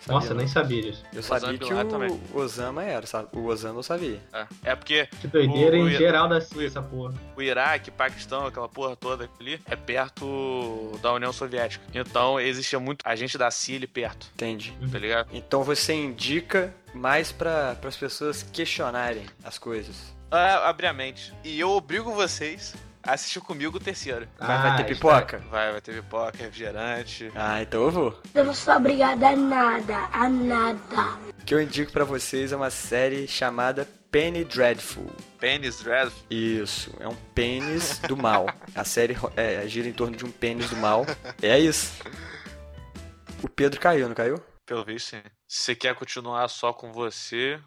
Nossa, 0.08 0.28
Sabia 0.28 0.34
nem 0.38 0.46
não. 0.46 0.54
sabia 0.54 0.82
disso. 0.84 1.04
Eu 1.12 1.24
sabia 1.24 1.58
que 1.58 1.74
Laden 1.74 1.90
também. 1.92 2.22
o 2.32 2.38
Osama 2.38 2.84
era, 2.84 3.08
sabe? 3.08 3.30
O 3.34 3.46
Osama 3.48 3.80
eu 3.80 3.84
sabia. 3.84 4.22
É, 4.32 4.46
é 4.64 4.76
porque 4.76 5.08
Que 5.20 5.28
doideira 5.28 5.76
O- 5.78 5.80
em 5.80 5.84
o- 5.96 5.98
geral 5.98 6.28
da 6.30 6.40
CIA, 6.40 6.68
essa 6.68 6.84
porra. 6.84 7.16
o 7.36 7.42
Iraque, 7.42 7.90
Paquistão, 7.90 8.46
aquela 8.46 8.70
porra 8.70 8.96
toda 8.96 9.28
ali, 9.40 9.60
é 9.66 9.76
perto 9.76 11.00
da 11.02 11.12
União 11.14 11.34
Soviética. 11.34 11.84
Então 11.94 12.40
existia 12.40 12.80
muito 12.80 13.00
agente 13.04 13.38
da 13.38 13.50
CIA 13.50 13.78
ali 13.78 13.88
perto, 13.88 14.28
Entendi. 14.36 14.74
tá 14.92 15.00
ligado? 15.00 15.30
Então 15.34 15.64
você 15.64 15.94
indica 15.94 16.74
mais 16.96 17.32
para 17.32 17.78
as 17.86 17.98
pessoas 17.98 18.44
questionarem 18.44 19.26
as 19.44 19.58
coisas. 19.58 19.96
Ah, 20.32 20.70
abrir 20.70 20.88
a 20.88 20.94
mente. 20.94 21.34
E 21.44 21.60
eu 21.60 21.70
obrigo 21.70 22.12
vocês 22.12 22.74
a 23.04 23.14
assistir 23.14 23.40
comigo 23.42 23.78
o 23.78 23.80
terceiro. 23.80 24.28
Mas 24.40 24.48
vai 24.48 24.58
Ah, 24.58 24.76
ter 24.78 24.82
está- 24.82 24.96
pipoca? 24.96 25.38
Vai, 25.52 25.72
vai 25.72 25.82
ter 25.82 25.94
pipoca, 26.02 26.38
refrigerante. 26.38 27.32
Ah, 27.36 27.62
então 27.62 27.84
eu 27.84 27.92
vou. 27.92 28.22
Eu 28.34 28.44
não 28.46 28.54
sou 28.54 28.76
obrigada 28.76 29.28
a 29.30 29.36
nada, 29.36 29.98
a 30.12 30.28
nada. 30.30 31.20
O 31.40 31.46
que 31.46 31.54
eu 31.54 31.62
indico 31.62 31.92
pra 31.92 32.04
vocês 32.04 32.52
é 32.52 32.56
uma 32.56 32.72
série 32.72 33.28
chamada 33.28 33.88
Penny 34.10 34.44
Dreadful. 34.46 35.06
Pênis, 35.40 35.80
dread. 35.84 36.12
Isso, 36.32 36.92
é 37.00 37.08
um 37.08 37.16
pênis 37.36 38.00
do 38.00 38.18
mal. 38.18 38.48
A 38.74 38.84
série 38.84 39.16
é, 39.36 39.68
gira 39.68 39.88
em 39.88 39.94
torno 39.94 40.16
de 40.18 40.26
um 40.26 40.32
pênis 40.32 40.70
do 40.70 40.78
mal. 40.78 41.06
É 41.42 41.60
isso. 41.60 41.94
O 43.44 43.48
Pedro 43.50 43.80
caiu, 43.80 44.08
não 44.08 44.16
caiu? 44.16 44.42
Pelo 44.66 44.84
visto, 44.84 45.10
sim. 45.10 45.22
Se 45.56 45.64
você 45.64 45.76
quer 45.76 45.96
continuar 45.96 46.50
só 46.50 46.74
com 46.74 46.92
você, 46.92 47.64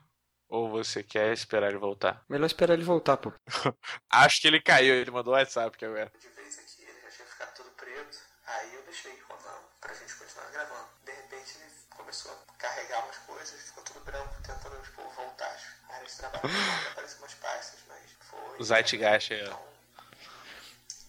ou 0.47 0.69
você 0.69 1.03
quer 1.03 1.33
esperar 1.33 1.71
ele 1.71 1.79
voltar? 1.79 2.23
Melhor 2.29 2.45
esperar 2.45 2.75
ele 2.75 2.85
voltar, 2.85 3.17
pô. 3.17 3.33
Acho 4.13 4.43
que 4.43 4.47
ele 4.47 4.61
caiu, 4.61 4.95
ele 4.95 5.11
mandou 5.11 5.33
WhatsApp 5.33 5.75
que 5.77 5.87
agora. 5.87 6.13
de 6.21 6.29
vez 6.29 6.59
aqui, 6.59 6.83
ele 6.83 7.01
já 7.01 7.11
tinha 7.11 7.27
ficado 7.27 7.57
todo 7.57 7.71
preto. 7.71 8.19
Aí 8.45 8.75
eu 8.75 8.83
deixei 8.83 9.19
rodando 9.27 9.65
pra 9.81 9.95
gente 9.95 10.15
continuar 10.15 10.51
gravando. 10.51 10.87
De 11.03 11.13
repente 11.13 11.57
ele 11.57 11.71
começou 11.97 12.31
a 12.31 12.53
carregar 12.59 13.05
umas 13.05 13.17
coisas, 13.17 13.61
ficou 13.63 13.83
tudo 13.83 14.01
branco, 14.01 14.35
tentando, 14.43 14.83
tipo, 14.83 15.03
voltar. 15.17 15.59
Aí 15.89 16.05
esse 16.05 16.19
trabalho 16.19 16.45
apareceu 16.93 17.19
umas 17.21 17.35
pastas, 17.35 17.81
mas 17.89 18.03
foi. 18.21 18.59
O 18.59 18.65
Zeitgeist 18.65 19.33
é 19.33 19.45
Então, 19.45 19.59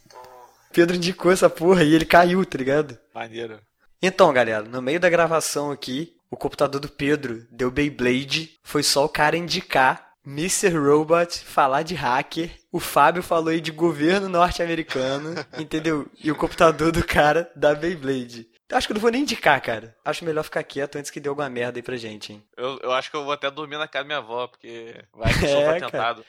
tô 0.10 0.50
Pedro 0.72 0.96
indicou 0.96 1.30
essa 1.30 1.50
porra 1.50 1.84
e 1.84 1.94
ele 1.94 2.06
caiu, 2.06 2.46
tá 2.46 2.58
ligado? 2.58 2.98
maneiro. 3.14 3.69
Então, 4.02 4.32
galera, 4.32 4.64
no 4.64 4.82
meio 4.82 5.00
da 5.00 5.10
gravação 5.10 5.72
aqui, 5.72 6.16
o 6.32 6.38
computador 6.38 6.80
do 6.80 6.90
Pedro 6.90 7.46
deu 7.52 7.70
Beyblade. 7.72 8.58
Foi 8.64 8.82
só 8.84 9.06
o 9.06 9.10
cara 9.10 9.36
indicar 9.38 10.10
Mr. 10.26 10.70
Robot, 10.78 11.40
falar 11.40 11.84
de 11.84 11.96
hacker. 11.96 12.52
O 12.72 12.80
Fábio 12.80 13.24
falou 13.24 13.50
aí 13.50 13.60
de 13.60 13.72
governo 13.72 14.30
norte-americano, 14.30 15.34
entendeu? 15.58 16.10
E 16.24 16.32
o 16.32 16.36
computador 16.36 16.92
do 16.92 17.04
cara 17.06 17.52
da 17.56 17.74
Beyblade. 17.76 18.48
Acho 18.72 18.86
que 18.88 18.94
eu 18.94 18.96
não 18.96 19.02
vou 19.02 19.10
nem 19.12 19.24
indicar, 19.24 19.60
cara. 19.62 19.96
Acho 20.06 20.24
melhor 20.24 20.44
ficar 20.44 20.64
quieto 20.64 20.96
antes 20.98 21.10
que 21.10 21.20
dê 21.20 21.28
alguma 21.28 21.50
merda 21.50 21.80
aí 21.80 21.84
pra 21.84 21.98
gente, 21.98 22.34
hein? 22.34 22.44
Eu, 22.56 22.78
eu 22.84 22.92
acho 22.92 23.10
que 23.10 23.18
eu 23.18 23.24
vou 23.24 23.34
até 23.34 23.50
dormir 23.50 23.78
na 23.80 23.88
casa 23.88 24.04
da 24.04 24.08
minha 24.08 24.18
avó, 24.20 24.48
porque 24.48 24.94
vai 25.12 25.34
que 25.40 25.46
É, 25.46 25.48
sou 25.48 25.64
cara. 25.66 25.80
tentado. 25.80 26.26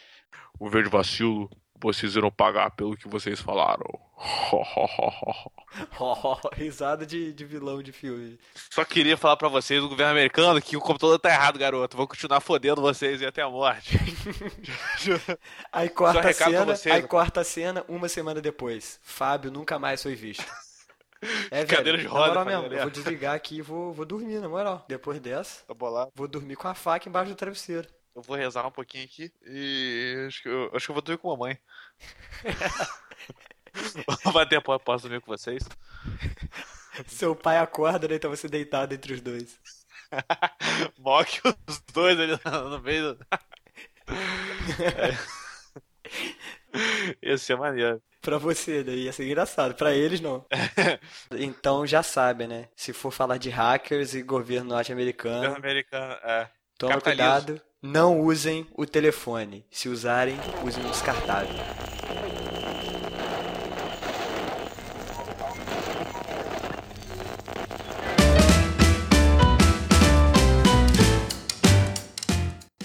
O 0.58 0.68
verde 0.70 0.88
vacilo, 0.88 1.50
vocês 1.80 2.16
irão 2.16 2.30
pagar 2.30 2.70
pelo 2.70 2.96
que 2.96 3.08
vocês 3.08 3.40
falaram. 3.40 3.86
risada 6.54 7.06
de, 7.06 7.32
de 7.32 7.44
vilão 7.44 7.82
de 7.82 7.92
filme. 7.92 8.38
Só 8.70 8.84
queria 8.84 9.16
falar 9.16 9.36
pra 9.36 9.48
vocês, 9.48 9.82
o 9.82 9.88
governo 9.88 10.12
americano, 10.12 10.60
que 10.60 10.76
o 10.76 10.80
computador 10.80 11.18
tá 11.18 11.30
errado, 11.30 11.58
garoto. 11.58 11.96
Vou 11.96 12.06
continuar 12.06 12.40
fodendo 12.40 12.82
vocês 12.82 13.20
e 13.20 13.26
até 13.26 13.42
a 13.42 13.48
morte. 13.48 13.98
Aí 15.72 15.88
corta 15.88 16.28
a 16.28 16.32
cena, 16.32 16.74
aí 16.92 17.02
corta 17.02 17.40
a 17.40 17.44
cena 17.44 17.84
uma 17.88 18.08
semana 18.08 18.40
depois. 18.40 19.00
Fábio 19.02 19.50
nunca 19.50 19.78
mais 19.78 20.02
foi 20.02 20.14
visto. 20.14 20.44
É, 21.50 21.64
Cadeira 21.66 21.98
velho, 21.98 21.98
de 21.98 22.04
na 22.04 22.10
roda 22.10 22.28
moral 22.28 22.44
pra 22.44 22.44
mesmo, 22.44 22.62
galera. 22.62 22.82
vou 22.82 22.90
desligar 22.90 23.34
aqui 23.34 23.56
e 23.56 23.62
vou, 23.62 23.92
vou 23.92 24.06
dormir, 24.06 24.40
na 24.40 24.48
moral. 24.48 24.84
Depois 24.88 25.20
dessa, 25.20 25.64
Tá 25.66 25.74
vou 26.14 26.26
dormir 26.26 26.56
com 26.56 26.66
a 26.66 26.74
faca 26.74 27.08
embaixo 27.08 27.30
do 27.30 27.36
travesseiro. 27.36 27.86
Eu 28.14 28.22
vou 28.22 28.36
rezar 28.36 28.66
um 28.66 28.72
pouquinho 28.72 29.04
aqui 29.04 29.32
e 29.42 30.24
acho 30.26 30.42
que 30.42 30.48
eu, 30.48 30.70
acho 30.74 30.86
que 30.86 30.90
eu 30.90 30.94
vou 30.94 31.02
dormir 31.02 31.18
com 31.18 31.30
a 31.30 31.36
mamãe. 31.36 31.58
Vou 34.24 34.32
bater 34.32 34.58
a 34.58 34.78
posso 34.78 35.04
dormir 35.04 35.20
com 35.20 35.30
vocês? 35.30 35.62
Seu 37.06 37.36
pai 37.36 37.56
acorda, 37.58 38.08
né? 38.08 38.16
Então 38.16 38.30
você 38.30 38.48
deitado 38.48 38.92
entre 38.92 39.12
os 39.12 39.20
dois. 39.20 39.58
Moque 40.98 41.40
os 41.68 41.80
dois 41.92 42.18
ali 42.18 42.38
no 42.44 42.80
meio 42.80 43.14
do... 43.14 43.26
É. 44.82 45.16
Ia 47.22 47.38
ser 47.38 47.56
maneiro. 47.56 48.02
Pra 48.20 48.38
você, 48.38 48.82
né? 48.82 48.92
Ia 48.92 49.12
ser 49.12 49.24
engraçado. 49.24 49.74
Pra 49.74 49.94
eles, 49.94 50.20
não. 50.20 50.44
então 51.32 51.86
já 51.86 52.02
sabem, 52.02 52.46
né? 52.46 52.68
Se 52.76 52.92
for 52.92 53.10
falar 53.10 53.38
de 53.38 53.50
hackers 53.50 54.14
e 54.14 54.22
governo 54.22 54.40
Governo 54.40 54.74
norte-americano, 54.74 55.56
americano, 55.56 56.12
é. 56.24 56.50
toma 56.76 57.00
cuidado. 57.00 57.60
Não 57.82 58.20
usem 58.20 58.66
o 58.74 58.84
telefone. 58.84 59.64
Se 59.70 59.88
usarem, 59.88 60.36
usem 60.64 60.84
o 60.84 60.90
descartável. 60.90 61.54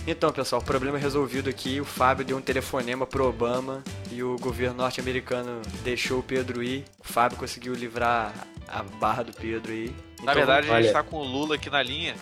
Então, 0.08 0.32
pessoal, 0.32 0.62
problema 0.62 0.98
resolvido 1.00 1.50
aqui. 1.50 1.82
O 1.82 1.86
Fábio 1.86 2.24
deu 2.24 2.38
um 2.38 2.42
telefonema 2.42 3.08
pro 3.08 3.28
Obama 3.28 3.84
e 4.12 4.22
o 4.22 4.36
governo 4.38 4.78
norte-americano 4.78 5.62
deixou 5.84 6.20
o 6.20 6.24
Pedro 6.24 6.62
ir. 6.62 6.86
O 7.00 7.04
Fábio 7.12 7.38
conseguiu 7.38 7.74
livrar 7.74 8.32
a 8.68 8.84
barra 8.84 9.24
do 9.24 9.34
Pedro 9.34 9.72
aí. 9.72 9.88
Na 10.22 10.32
Então, 10.32 10.36
verdade, 10.36 10.70
a 10.70 10.74
olha- 10.74 10.84
gente 10.84 10.94
tá 10.94 11.02
com 11.02 11.18
o 11.18 11.24
Lula 11.24 11.56
aqui 11.56 11.72
na 11.72 11.82
linha. 11.82 12.16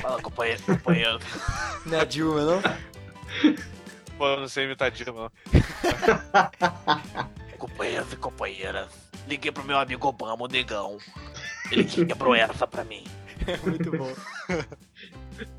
Fala, 0.00 0.22
companheiro, 0.22 0.62
companheiro. 0.62 1.18
Não 1.86 1.98
é 1.98 2.00
a 2.00 2.04
Dilma, 2.04 2.42
não? 2.42 2.62
Pô, 4.18 4.26
eu 4.26 4.40
não 4.40 4.48
sei 4.48 4.66
imitar 4.66 4.90
Dilma, 4.90 5.22
não. 5.22 5.30
Companheiros 7.56 8.12
e 8.12 8.16
companheiras. 8.16 8.90
Liguei 9.26 9.50
pro 9.50 9.64
meu 9.64 9.78
amigo 9.78 10.08
Obama, 10.08 10.44
o 10.44 10.48
negão. 10.48 10.98
Ele 11.70 11.84
que 11.84 12.04
quebrou 12.04 12.34
essa 12.34 12.66
pra 12.66 12.84
mim. 12.84 13.04
Muito 13.64 13.90
bom. 13.92 14.12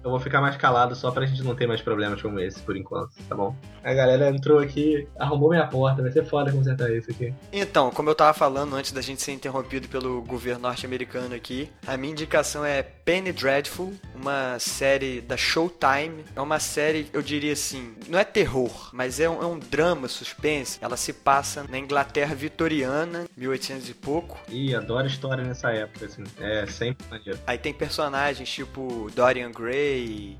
Eu 0.03 0.09
vou 0.09 0.19
ficar 0.19 0.41
mais 0.41 0.55
calado 0.57 0.95
só 0.95 1.11
pra 1.11 1.25
gente 1.25 1.43
não 1.43 1.55
ter 1.55 1.67
mais 1.67 1.81
problemas 1.81 2.21
como 2.21 2.39
esse 2.39 2.59
por 2.61 2.75
enquanto, 2.75 3.11
tá 3.27 3.35
bom? 3.35 3.55
A 3.83 3.93
galera 3.93 4.29
entrou 4.29 4.59
aqui, 4.59 5.07
arrumou 5.17 5.49
minha 5.49 5.65
porta, 5.67 6.01
vai 6.01 6.11
ser 6.11 6.25
foda 6.25 6.51
consertar 6.51 6.89
isso 6.91 7.11
aqui. 7.11 7.33
Então, 7.51 7.91
como 7.91 8.09
eu 8.09 8.15
tava 8.15 8.33
falando 8.33 8.75
antes 8.75 8.91
da 8.91 9.01
gente 9.01 9.21
ser 9.21 9.31
interrompido 9.31 9.87
pelo 9.87 10.21
governo 10.21 10.61
norte-americano 10.61 11.35
aqui, 11.35 11.69
a 11.85 11.97
minha 11.97 12.11
indicação 12.11 12.65
é 12.65 12.83
Penny 12.83 13.31
Dreadful, 13.31 13.93
uma 14.15 14.57
série 14.59 15.21
da 15.21 15.35
Showtime. 15.35 16.23
É 16.35 16.41
uma 16.41 16.59
série, 16.59 17.09
eu 17.11 17.21
diria 17.21 17.53
assim, 17.53 17.93
não 18.07 18.19
é 18.19 18.23
terror, 18.23 18.89
mas 18.93 19.19
é 19.19 19.29
um, 19.29 19.41
é 19.41 19.45
um 19.45 19.59
drama, 19.59 20.07
suspense. 20.07 20.77
Ela 20.81 20.97
se 20.97 21.13
passa 21.13 21.65
na 21.69 21.77
Inglaterra 21.77 22.35
vitoriana, 22.35 23.25
1800 23.35 23.89
e 23.89 23.93
pouco. 23.93 24.39
Ih, 24.49 24.75
adoro 24.75 25.07
história 25.07 25.43
nessa 25.43 25.71
época, 25.71 26.05
assim. 26.05 26.23
É 26.39 26.65
sempre 26.67 27.05
maneiro. 27.09 27.39
Aí 27.45 27.57
tem 27.57 27.73
personagens 27.73 28.49
tipo 28.49 29.09
Dorian 29.15 29.51
Gray, 29.51 29.70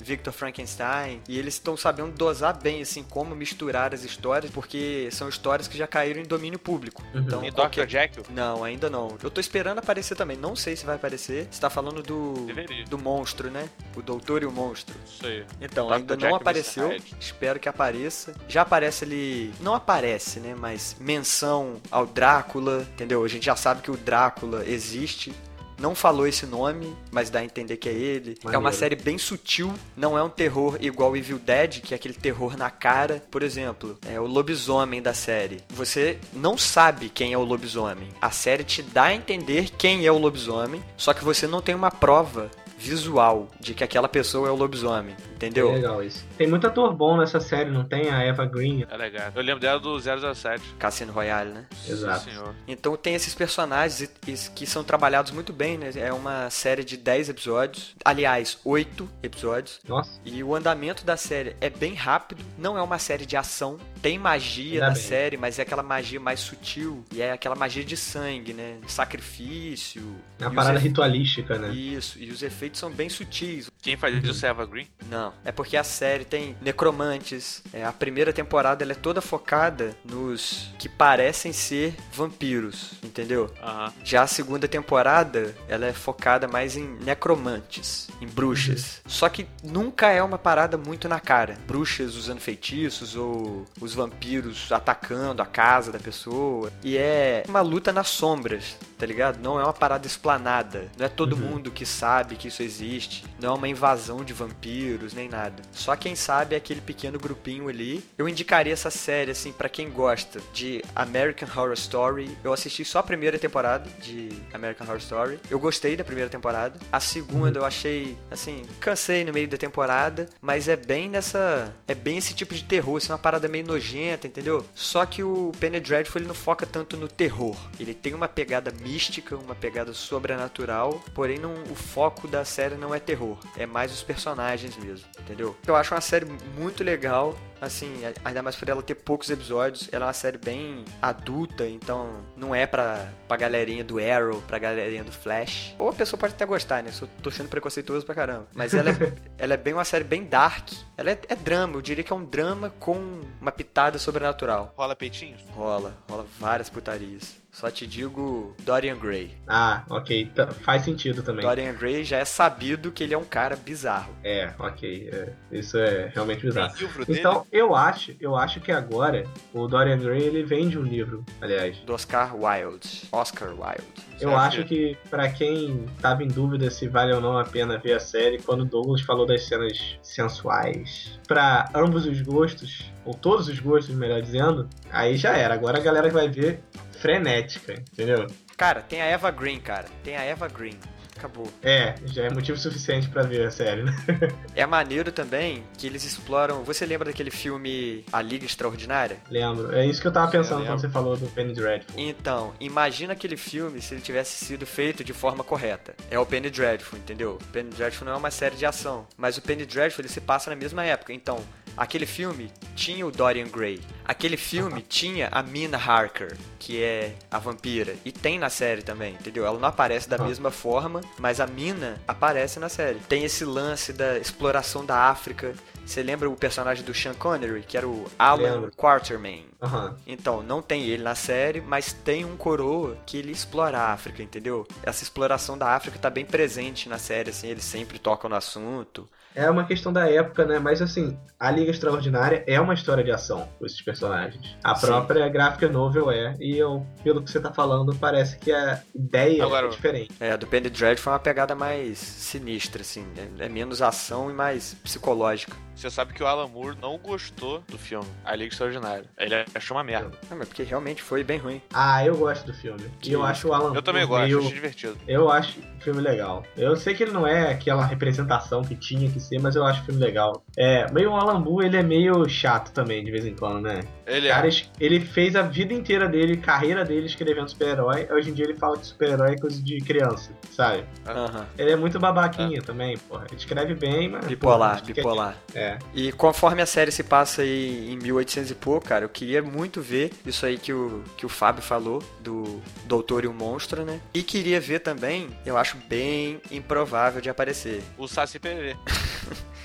Victor 0.01 0.33
Frankenstein, 0.33 1.21
e 1.27 1.37
eles 1.37 1.55
estão 1.55 1.75
sabendo 1.77 2.11
dosar 2.11 2.57
bem 2.61 2.81
assim 2.81 3.03
como 3.03 3.35
misturar 3.35 3.93
as 3.93 4.03
histórias, 4.03 4.51
porque 4.51 5.09
são 5.11 5.29
histórias 5.29 5.67
que 5.67 5.77
já 5.77 5.87
caíram 5.87 6.21
em 6.21 6.25
domínio 6.25 6.59
público. 6.59 7.03
Uhum. 7.13 7.21
Então, 7.21 7.43
E 7.43 7.49
Dr. 7.51 7.55
qualquer... 7.55 7.89
Jekyll? 7.89 8.25
Não, 8.29 8.63
ainda 8.63 8.89
não. 8.89 9.17
Eu 9.21 9.29
tô 9.29 9.39
esperando 9.41 9.79
aparecer 9.79 10.15
também. 10.15 10.37
Não 10.37 10.55
sei 10.55 10.75
se 10.75 10.85
vai 10.85 10.95
aparecer. 10.95 11.47
Você 11.49 11.59
tá 11.59 11.69
falando 11.69 12.01
do 12.01 12.45
Deveria. 12.45 12.85
do 12.85 12.97
monstro, 12.97 13.49
né? 13.49 13.69
O 13.95 14.01
doutor 14.01 14.43
e 14.43 14.45
o 14.45 14.51
monstro. 14.51 14.95
Isso 15.05 15.25
aí. 15.25 15.45
Então, 15.59 15.87
Dr. 15.87 15.93
ainda 15.93 16.13
Jekyll 16.13 16.29
não 16.29 16.35
apareceu. 16.37 16.97
Espero 17.19 17.59
que 17.59 17.69
apareça. 17.69 18.33
Já 18.47 18.61
aparece 18.61 19.05
ali. 19.05 19.53
Não 19.59 19.73
aparece, 19.73 20.39
né? 20.39 20.55
Mas 20.57 20.95
menção 20.99 21.77
ao 21.89 22.05
Drácula, 22.05 22.85
entendeu? 22.93 23.23
A 23.23 23.27
gente 23.27 23.45
já 23.45 23.55
sabe 23.55 23.81
que 23.81 23.91
o 23.91 23.97
Drácula 23.97 24.65
existe. 24.65 25.33
Não 25.81 25.95
falou 25.95 26.27
esse 26.27 26.45
nome, 26.45 26.95
mas 27.11 27.31
dá 27.31 27.39
a 27.39 27.43
entender 27.43 27.75
que 27.75 27.89
é 27.89 27.91
ele. 27.91 28.37
É 28.43 28.49
uma 28.49 28.61
Maneiro. 28.61 28.77
série 28.77 28.95
bem 28.95 29.17
sutil, 29.17 29.73
não 29.97 30.15
é 30.15 30.21
um 30.21 30.29
terror 30.29 30.77
igual 30.79 31.17
Evil 31.17 31.39
Dead, 31.39 31.81
que 31.81 31.95
é 31.95 31.97
aquele 31.97 32.13
terror 32.13 32.55
na 32.55 32.69
cara. 32.69 33.23
Por 33.31 33.41
exemplo, 33.41 33.97
é 34.07 34.19
o 34.19 34.27
lobisomem 34.27 35.01
da 35.01 35.15
série. 35.15 35.57
Você 35.71 36.19
não 36.33 36.55
sabe 36.55 37.09
quem 37.09 37.33
é 37.33 37.37
o 37.37 37.43
lobisomem. 37.43 38.09
A 38.21 38.29
série 38.29 38.63
te 38.63 38.83
dá 38.83 39.05
a 39.05 39.15
entender 39.15 39.71
quem 39.75 40.05
é 40.05 40.11
o 40.11 40.19
lobisomem, 40.19 40.83
só 40.95 41.15
que 41.15 41.23
você 41.23 41.47
não 41.47 41.61
tem 41.61 41.73
uma 41.73 41.89
prova 41.89 42.51
visual 42.81 43.47
de 43.59 43.73
que 43.73 43.83
aquela 43.83 44.09
pessoa 44.09 44.47
é 44.47 44.51
o 44.51 44.55
lobisomem. 44.55 45.15
entendeu? 45.35 45.69
É 45.71 45.75
legal 45.75 46.03
isso. 46.03 46.25
Tem 46.37 46.47
muito 46.47 46.65
ator 46.67 46.93
bom 46.93 47.17
nessa 47.17 47.39
série, 47.39 47.69
não 47.69 47.83
tem? 47.83 48.09
A 48.09 48.21
Eva 48.23 48.45
Green. 48.45 48.85
É 48.89 48.97
legal. 48.97 49.31
Eu 49.35 49.41
lembro 49.41 49.59
dela 49.59 49.79
do 49.79 49.99
007. 49.99 50.61
Cassino 50.79 51.11
Royale, 51.13 51.51
né? 51.51 51.65
Exato. 51.87 52.23
Sim, 52.25 52.31
senhor. 52.31 52.55
Então 52.67 52.95
tem 52.95 53.13
esses 53.15 53.33
personagens 53.35 54.11
que 54.55 54.65
são 54.65 54.83
trabalhados 54.83 55.31
muito 55.31 55.53
bem, 55.53 55.77
né? 55.77 55.91
É 55.95 56.11
uma 56.11 56.49
série 56.49 56.83
de 56.83 56.97
10 56.97 57.29
episódios. 57.29 57.95
Aliás, 58.03 58.57
8 58.65 59.07
episódios. 59.23 59.79
Nossa. 59.87 60.11
E 60.25 60.43
o 60.43 60.55
andamento 60.55 61.05
da 61.05 61.17
série 61.17 61.55
é 61.61 61.69
bem 61.69 61.93
rápido, 61.93 62.43
não 62.57 62.77
é 62.77 62.81
uma 62.81 62.97
série 62.99 63.25
de 63.25 63.35
ação. 63.37 63.77
Tem 64.01 64.17
magia 64.17 64.73
Ainda 64.73 64.87
na 64.87 64.93
bem. 64.93 65.01
série, 65.03 65.37
mas 65.37 65.59
é 65.59 65.61
aquela 65.61 65.83
magia 65.83 66.19
mais 66.19 66.39
sutil. 66.39 67.03
E 67.13 67.21
é 67.21 67.31
aquela 67.31 67.55
magia 67.55 67.83
de 67.83 67.95
sangue, 67.97 68.53
né? 68.53 68.77
Sacrifício. 68.87 70.15
É 70.39 70.45
uma 70.47 70.55
parada 70.55 70.77
efe- 70.79 70.87
ritualística, 70.87 71.57
né? 71.57 71.69
Isso, 71.69 72.17
e 72.19 72.31
os 72.31 72.41
efeitos 72.41 72.70
são 72.77 72.91
bem 72.91 73.10
sutis. 73.10 73.69
Quem 73.81 73.97
faz 73.97 74.23
isso 74.23 74.45
é 74.45 74.49
Eva 74.49 74.65
Green? 74.65 74.88
Não, 75.10 75.34
é 75.43 75.51
porque 75.51 75.75
a 75.75 75.84
série 75.84 76.23
tem 76.23 76.55
necromantes. 76.62 77.63
É, 77.73 77.84
a 77.84 77.91
primeira 77.91 78.31
temporada 78.31 78.84
ela 78.84 78.91
é 78.91 78.95
toda 78.95 79.21
focada 79.21 79.95
nos 80.05 80.69
que 80.77 80.88
parecem 80.88 81.51
ser 81.51 81.95
vampiros, 82.13 82.91
entendeu? 83.03 83.51
Aham. 83.62 83.93
Já 84.03 84.23
a 84.23 84.27
segunda 84.27 84.67
temporada, 84.67 85.55
ela 85.67 85.86
é 85.86 85.93
focada 85.93 86.47
mais 86.47 86.77
em 86.77 86.88
necromantes, 87.03 88.10
em 88.21 88.27
bruxas. 88.27 89.01
Só 89.05 89.27
que 89.29 89.47
nunca 89.63 90.10
é 90.10 90.21
uma 90.21 90.38
parada 90.38 90.77
muito 90.77 91.10
na 91.10 91.19
cara. 91.19 91.57
Bruxas 91.67 92.15
usando 92.15 92.39
feitiços 92.39 93.15
ou 93.15 93.65
os 93.79 93.93
vampiros 93.93 94.71
atacando 94.71 95.41
a 95.41 95.45
casa 95.45 95.91
da 95.91 95.99
pessoa. 95.99 96.71
E 96.84 96.97
é 96.97 97.43
uma 97.47 97.62
luta 97.62 97.91
nas 97.91 98.10
sombras, 98.10 98.77
tá 99.01 99.07
ligado? 99.07 99.41
Não 99.41 99.59
é 99.59 99.63
uma 99.63 99.73
parada 99.73 100.05
explanada. 100.05 100.87
Não 100.95 101.07
é 101.07 101.09
todo 101.09 101.35
mundo 101.35 101.71
que 101.71 101.87
sabe 101.87 102.35
que 102.35 102.49
isso 102.49 102.61
existe. 102.61 103.25
Não 103.39 103.49
é 103.49 103.57
uma 103.57 103.67
invasão 103.67 104.23
de 104.23 104.31
vampiros 104.31 105.15
nem 105.15 105.27
nada. 105.27 105.63
Só 105.71 105.95
quem 105.95 106.15
sabe 106.15 106.53
é 106.53 106.57
aquele 106.59 106.81
pequeno 106.81 107.17
grupinho 107.17 107.67
ali. 107.67 108.03
Eu 108.15 108.29
indicaria 108.29 108.71
essa 108.71 108.91
série 108.91 109.31
assim 109.31 109.51
pra 109.51 109.67
quem 109.67 109.89
gosta 109.89 110.39
de 110.53 110.83
American 110.95 111.49
Horror 111.49 111.73
Story. 111.73 112.37
Eu 112.43 112.53
assisti 112.53 112.85
só 112.85 112.99
a 112.99 113.03
primeira 113.03 113.39
temporada 113.39 113.89
de 113.99 114.29
American 114.53 114.85
Horror 114.85 114.99
Story. 114.99 115.39
Eu 115.49 115.59
gostei 115.59 115.97
da 115.97 116.03
primeira 116.03 116.29
temporada. 116.29 116.79
A 116.91 116.99
segunda 116.99 117.57
eu 117.57 117.65
achei 117.65 118.15
assim, 118.29 118.67
cansei 118.79 119.25
no 119.25 119.33
meio 119.33 119.47
da 119.47 119.57
temporada, 119.57 120.29
mas 120.39 120.67
é 120.67 120.75
bem 120.75 121.09
nessa, 121.09 121.73
é 121.87 121.95
bem 121.95 122.19
esse 122.19 122.35
tipo 122.35 122.53
de 122.53 122.63
terror, 122.63 122.97
assim, 122.97 123.11
uma 123.11 123.17
parada 123.17 123.47
meio 123.47 123.65
nojenta, 123.65 124.27
entendeu? 124.27 124.63
Só 124.75 125.07
que 125.07 125.23
o 125.23 125.51
Penny 125.59 125.79
Dreadful 125.79 126.21
ele 126.21 126.27
não 126.27 126.35
foca 126.35 126.67
tanto 126.67 126.95
no 126.97 127.07
terror. 127.07 127.57
Ele 127.79 127.95
tem 127.95 128.13
uma 128.13 128.27
pegada 128.27 128.71
mística, 128.91 129.38
uma 129.38 129.56
pegada 129.56 129.93
sobrenatural, 129.93 131.01
porém 131.13 131.39
não, 131.39 131.54
o 131.69 131.75
foco 131.75 132.27
da 132.27 132.43
série 132.43 132.75
não 132.75 132.93
é 132.93 132.99
terror, 132.99 133.38
é 133.58 133.65
mais 133.65 133.91
os 133.93 134.04
personagens 134.04 134.75
mesmo, 134.77 135.08
entendeu? 135.19 135.56
Eu 135.65 135.75
acho 135.77 135.93
uma 135.93 136.01
série 136.01 136.25
muito 136.58 136.84
legal, 136.84 137.38
assim, 137.62 137.89
ainda 138.25 138.41
mais 138.41 138.56
por 138.58 138.67
ela 138.67 138.84
ter 138.84 138.95
poucos 138.95 139.30
episódios, 139.30 139.88
ela 139.93 140.06
é 140.06 140.08
uma 140.08 140.13
série 140.13 140.38
bem 140.38 140.84
adulta, 141.01 141.65
então 141.65 142.25
não 142.36 142.54
é 142.54 142.67
pra, 142.67 143.10
pra 143.30 143.38
galerinha 143.38 143.84
do 143.84 143.97
Arrow, 143.97 144.41
pra 144.41 144.60
galerinha 144.60 145.06
do 145.06 145.12
Flash. 145.12 145.73
Ou 145.80 145.89
a 145.89 145.93
pessoa 145.93 146.19
pode 146.19 146.34
até 146.34 146.45
gostar, 146.45 146.84
né? 146.84 146.91
Sou, 146.91 147.08
tô 147.21 147.32
sendo 147.32 147.47
preconceituoso 147.47 148.06
pra 148.06 148.15
caramba. 148.15 148.47
Mas 148.54 148.73
ela 148.73 148.89
é, 148.89 149.13
ela 149.38 149.54
é 149.54 149.58
bem 149.58 149.73
uma 149.73 149.86
série 149.86 150.04
bem 150.04 150.25
dark. 150.25 150.69
Ela 150.97 151.12
é, 151.12 151.19
é 151.30 151.36
drama, 151.36 151.75
eu 151.75 151.82
diria 151.82 152.04
que 152.04 152.12
é 152.12 152.15
um 152.15 152.25
drama 152.25 152.71
com 152.80 153.21
uma 153.39 153.51
pitada 153.51 153.97
sobrenatural. 153.97 154.73
Rola 154.75 154.95
peitinhos? 154.95 155.41
Rola, 155.51 155.95
rola 156.10 156.25
várias 156.39 156.69
putarias. 156.69 157.40
Só 157.51 157.69
te 157.69 157.85
digo 157.85 158.55
Dorian 158.63 158.95
Gray. 158.97 159.35
Ah, 159.45 159.83
ok. 159.89 160.31
Tá- 160.33 160.47
faz 160.47 160.83
sentido 160.85 161.21
também. 161.21 161.45
Dorian 161.45 161.73
Gray 161.73 162.03
já 162.05 162.17
é 162.17 162.25
sabido 162.25 162.91
que 162.91 163.03
ele 163.03 163.13
é 163.13 163.17
um 163.17 163.25
cara 163.25 163.57
bizarro. 163.57 164.15
É, 164.23 164.53
ok. 164.57 165.09
é. 165.11 165.33
Isso 165.51 165.77
é 165.77 166.09
realmente 166.13 166.45
bizarro. 166.45 166.73
Então, 167.09 167.45
eu 167.51 167.75
acho, 167.75 168.15
eu 168.21 168.37
acho 168.37 168.61
que 168.61 168.71
agora 168.71 169.25
o 169.53 169.67
Dorian 169.67 169.97
Gray 169.97 170.21
ele 170.23 170.43
vende 170.43 170.79
um 170.79 170.83
livro, 170.83 171.25
aliás. 171.41 171.77
Do 171.79 171.93
Oscar 171.93 172.33
Wilde. 172.35 173.03
Oscar 173.11 173.49
Wilde. 173.49 173.83
Eu 174.21 174.29
Você 174.29 174.35
acho 174.35 174.63
que 174.63 174.97
pra 175.09 175.29
quem 175.29 175.85
tava 175.99 176.23
em 176.23 176.27
dúvida 176.27 176.69
se 176.71 176.87
vale 176.87 177.11
ou 177.11 177.19
não 177.19 177.37
a 177.37 177.43
pena 177.43 177.77
ver 177.77 177.93
a 177.93 177.99
série, 177.99 178.39
quando 178.41 178.61
o 178.61 178.65
Douglas 178.65 179.01
falou 179.01 179.25
das 179.25 179.43
cenas 179.47 179.97
sensuais, 180.01 181.19
pra 181.27 181.67
ambos 181.73 182.05
os 182.05 182.21
gostos, 182.21 182.91
ou 183.03 183.13
todos 183.13 183.47
os 183.47 183.59
gostos, 183.59 183.93
melhor 183.95 184.21
dizendo, 184.21 184.69
aí 184.91 185.17
já 185.17 185.35
era. 185.35 185.53
Agora 185.53 185.79
a 185.79 185.81
galera 185.81 186.09
vai 186.09 186.29
ver 186.29 186.63
frenética, 187.01 187.73
entendeu? 187.73 188.27
Cara, 188.55 188.81
tem 188.81 189.01
a 189.01 189.05
Eva 189.05 189.31
Green, 189.31 189.59
cara. 189.59 189.85
Tem 190.03 190.15
a 190.15 190.21
Eva 190.21 190.47
Green. 190.47 190.77
Acabou. 191.17 191.51
É, 191.61 191.93
já 192.05 192.23
é 192.23 192.29
motivo 192.31 192.57
suficiente 192.57 193.07
pra 193.07 193.21
ver 193.21 193.45
a 193.45 193.51
série, 193.51 193.83
né? 193.83 193.93
É 194.55 194.65
maneiro 194.65 195.11
também 195.11 195.63
que 195.77 195.85
eles 195.85 196.03
exploram. 196.03 196.63
Você 196.63 196.83
lembra 196.85 197.05
daquele 197.09 197.29
filme 197.29 198.03
A 198.11 198.21
Liga 198.21 198.45
Extraordinária? 198.45 199.17
Lembro. 199.29 199.71
É 199.75 199.85
isso 199.85 200.01
que 200.01 200.07
eu 200.07 200.11
tava 200.11 200.27
eu 200.27 200.31
pensando 200.31 200.59
lembro. 200.59 200.73
quando 200.73 200.81
você 200.81 200.89
falou 200.89 201.15
do 201.17 201.27
Penny 201.27 201.53
Dreadful. 201.53 201.93
Então, 201.95 202.53
imagina 202.59 203.13
aquele 203.13 203.37
filme 203.37 203.81
se 203.81 203.93
ele 203.93 204.01
tivesse 204.01 204.43
sido 204.45 204.65
feito 204.65 205.03
de 205.03 205.13
forma 205.13 205.43
correta. 205.43 205.93
É 206.09 206.17
o 206.17 206.25
Penny 206.25 206.49
Dreadful, 206.49 206.97
entendeu? 206.97 207.37
O 207.41 207.45
Penny 207.47 207.69
Dreadful 207.69 208.05
não 208.05 208.13
é 208.13 208.17
uma 208.17 208.31
série 208.31 208.55
de 208.55 208.65
ação, 208.65 209.05
mas 209.15 209.37
o 209.37 209.41
Penny 209.41 209.65
Dreadful 209.65 210.01
ele 210.01 210.09
se 210.09 210.21
passa 210.21 210.49
na 210.49 210.55
mesma 210.55 210.83
época. 210.83 211.13
Então, 211.13 211.43
aquele 211.75 212.05
filme 212.05 212.51
tinha 212.75 213.05
o 213.05 213.12
Dorian 213.12 213.47
Gray. 213.47 213.81
Aquele 214.05 214.38
filme 214.38 214.81
tinha 214.81 215.29
a 215.31 215.41
Mina 215.43 215.77
Harker, 215.77 216.38
que 216.60 216.81
é 216.81 217.15
a 217.29 217.39
vampira. 217.39 217.95
E 218.03 218.12
tem 218.12 218.39
na 218.39 218.49
série 218.49 218.81
também, 218.81 219.13
entendeu? 219.13 219.45
Ela 219.45 219.60
não 219.60 219.67
aparece 219.67 220.10
da 220.10 220.17
mesma 220.17 220.51
forma, 220.51 221.01
mas 221.17 221.39
a 221.39 221.47
Mina 221.47 222.01
aparece 222.07 222.60
na 222.60 222.69
série. 222.69 222.99
Tem 223.07 223.23
esse 223.23 223.45
lance 223.45 223.93
da 223.93 224.17
exploração 224.17 224.86
da 224.86 225.10
África. 225.10 225.53
Você 225.85 226.01
lembra 226.03 226.29
o 226.29 226.35
personagem 226.35 226.85
do 226.85 226.93
Sean 226.93 227.13
Connery, 227.13 227.63
que 227.67 227.75
era 227.77 227.87
o 227.87 228.05
Alan 228.17 228.41
Lembro. 228.55 228.71
Quartermain? 228.75 229.45
Aham. 229.61 229.95
Então, 230.07 230.41
não 230.41 230.61
tem 230.61 230.83
ele 230.83 231.03
na 231.03 231.15
série, 231.15 231.59
mas 231.59 231.91
tem 231.91 232.23
um 232.23 232.37
coroa 232.37 232.97
que 233.05 233.17
ele 233.17 233.31
explora 233.31 233.77
a 233.77 233.91
África, 233.93 234.23
entendeu? 234.23 234.65
Essa 234.83 235.03
exploração 235.03 235.57
da 235.57 235.75
África 235.75 235.99
tá 235.99 236.09
bem 236.09 236.25
presente 236.25 236.87
na 236.87 236.97
série, 236.97 237.29
assim, 237.31 237.47
eles 237.47 237.63
sempre 237.65 237.99
tocam 237.99 238.29
no 238.29 238.35
assunto. 238.35 239.07
É 239.33 239.49
uma 239.49 239.63
questão 239.65 239.93
da 239.93 240.09
época, 240.09 240.45
né? 240.45 240.59
Mas 240.59 240.81
assim, 240.81 241.17
a 241.39 241.49
Liga 241.51 241.71
Extraordinária 241.71 242.43
é 242.45 242.59
uma 242.59 242.73
história 242.73 243.01
de 243.01 243.11
ação 243.11 243.47
com 243.57 243.65
esses 243.65 243.81
personagens. 243.81 244.57
A 244.61 244.75
Sim. 244.75 244.87
própria 244.87 245.29
gráfica 245.29 245.69
novel 245.69 246.11
é, 246.11 246.35
e 246.39 246.57
eu, 246.57 246.85
pelo 247.01 247.21
que 247.23 247.31
você 247.31 247.39
tá 247.39 247.51
falando, 247.53 247.95
parece 247.95 248.37
que 248.37 248.51
a 248.51 248.81
ideia 248.93 249.41
Agora- 249.43 249.67
é 249.67 249.69
diferente. 249.69 250.11
É, 250.19 250.31
a 250.31 250.35
do 250.35 250.45
Penny 250.47 250.69
Dread 250.69 250.99
foi 250.99 251.13
uma 251.13 251.19
pegada 251.19 251.55
mais 251.55 251.97
sinistra, 251.97 252.81
assim, 252.81 253.05
é, 253.39 253.45
é 253.45 253.49
menos 253.49 253.81
ação 253.81 254.29
e 254.29 254.33
mais 254.33 254.73
psicológica. 254.83 255.55
Você 255.81 255.89
sabe 255.89 256.13
que 256.13 256.21
o 256.21 256.27
Alan 256.27 256.45
Moore 256.47 256.77
não 256.79 256.95
gostou 256.99 257.63
do 257.67 257.75
filme, 257.75 258.05
A 258.23 258.35
Liga 258.35 258.49
Extraordinária. 258.51 259.05
Ele 259.17 259.33
achou 259.55 259.75
uma 259.75 259.83
merda. 259.83 260.11
Não, 260.29 260.37
mas 260.37 260.47
porque 260.47 260.61
realmente 260.61 261.01
foi 261.01 261.23
bem 261.23 261.39
ruim. 261.39 261.59
Ah, 261.73 262.05
eu 262.05 262.15
gosto 262.15 262.45
do 262.45 262.53
filme. 262.53 262.83
Que 262.99 263.09
E 263.09 263.13
eu 263.13 263.23
acho 263.23 263.47
o 263.47 263.53
Alan 263.53 263.73
Eu 263.73 263.81
também 263.81 264.05
Moore 264.05 264.21
gosto, 264.21 264.27
meio- 264.27 264.39
achei 264.41 264.53
divertido. 264.53 264.95
Eu 265.07 265.31
acho 265.31 265.59
o 265.59 265.81
filme 265.81 265.99
legal. 265.99 266.43
Eu 266.55 266.75
sei 266.75 266.93
que 266.93 267.01
ele 267.01 267.11
não 267.11 267.25
é 267.25 267.51
aquela 267.51 267.83
representação 267.83 268.61
que 268.63 268.75
tinha 268.75 269.09
que 269.09 269.19
ser, 269.19 269.39
mas 269.39 269.55
eu 269.55 269.65
acho 269.65 269.81
o 269.81 269.85
filme 269.85 269.99
legal. 269.99 270.43
É, 270.55 270.85
meio 270.91 271.09
o 271.09 271.15
Alan 271.15 271.39
Moore, 271.39 271.65
ele 271.65 271.77
é 271.77 271.81
meio 271.81 272.29
chato 272.29 272.71
também, 272.71 273.03
de 273.03 273.09
vez 273.09 273.25
em 273.25 273.33
quando, 273.35 273.61
né? 273.61 273.79
Ele 274.05 274.29
Cara, 274.29 274.45
é. 274.45 274.49
es- 274.49 274.69
ele 274.79 274.99
fez 274.99 275.35
a 275.35 275.41
vida 275.41 275.73
inteira 275.73 276.07
dele, 276.07 276.37
carreira 276.37 276.85
dele 276.85 277.07
escrevendo 277.07 277.49
super-herói. 277.49 278.07
Hoje 278.11 278.29
em 278.29 278.33
dia 278.33 278.45
ele 278.45 278.55
fala 278.55 278.77
que 278.77 278.85
super-herói 278.85 279.31
é 279.33 279.37
coisa 279.39 279.59
de 279.59 279.79
criança, 279.79 280.31
sabe? 280.51 280.83
Aham. 281.07 281.47
Ele 281.57 281.71
é 281.71 281.75
muito 281.75 281.97
babaquinha 281.99 282.61
também, 282.61 282.99
porra. 282.99 283.25
Ele 283.31 283.37
escreve 283.37 283.73
bem, 283.73 284.09
mas. 284.09 284.25
Bipolar, 284.27 284.79
porra, 284.81 284.93
bipolar. 284.93 285.37
É. 285.55 285.70
E 285.93 286.12
conforme 286.12 286.62
a 286.62 286.65
série 286.65 286.91
se 286.91 287.03
passa 287.03 287.41
aí 287.41 287.91
em 287.91 287.97
1800 287.97 288.51
e 288.51 288.55
pouco, 288.55 288.88
cara, 288.88 289.05
eu 289.05 289.10
queria 289.10 289.41
muito 289.41 289.81
ver 289.81 290.12
isso 290.25 290.45
aí 290.45 290.57
que 290.57 290.73
o, 290.73 291.03
que 291.17 291.25
o 291.25 291.29
Fábio 291.29 291.62
falou, 291.62 292.03
do 292.19 292.62
Doutor 292.86 293.23
e 293.23 293.27
o 293.27 293.34
Monstro, 293.34 293.84
né? 293.84 293.99
E 294.13 294.23
queria 294.23 294.60
ver 294.60 294.79
também, 294.79 295.29
eu 295.45 295.57
acho 295.57 295.77
bem 295.88 296.41
improvável 296.51 297.21
de 297.21 297.29
aparecer, 297.29 297.81
O 297.97 298.07
Saci 298.07 298.39
Pererê. 298.39 298.75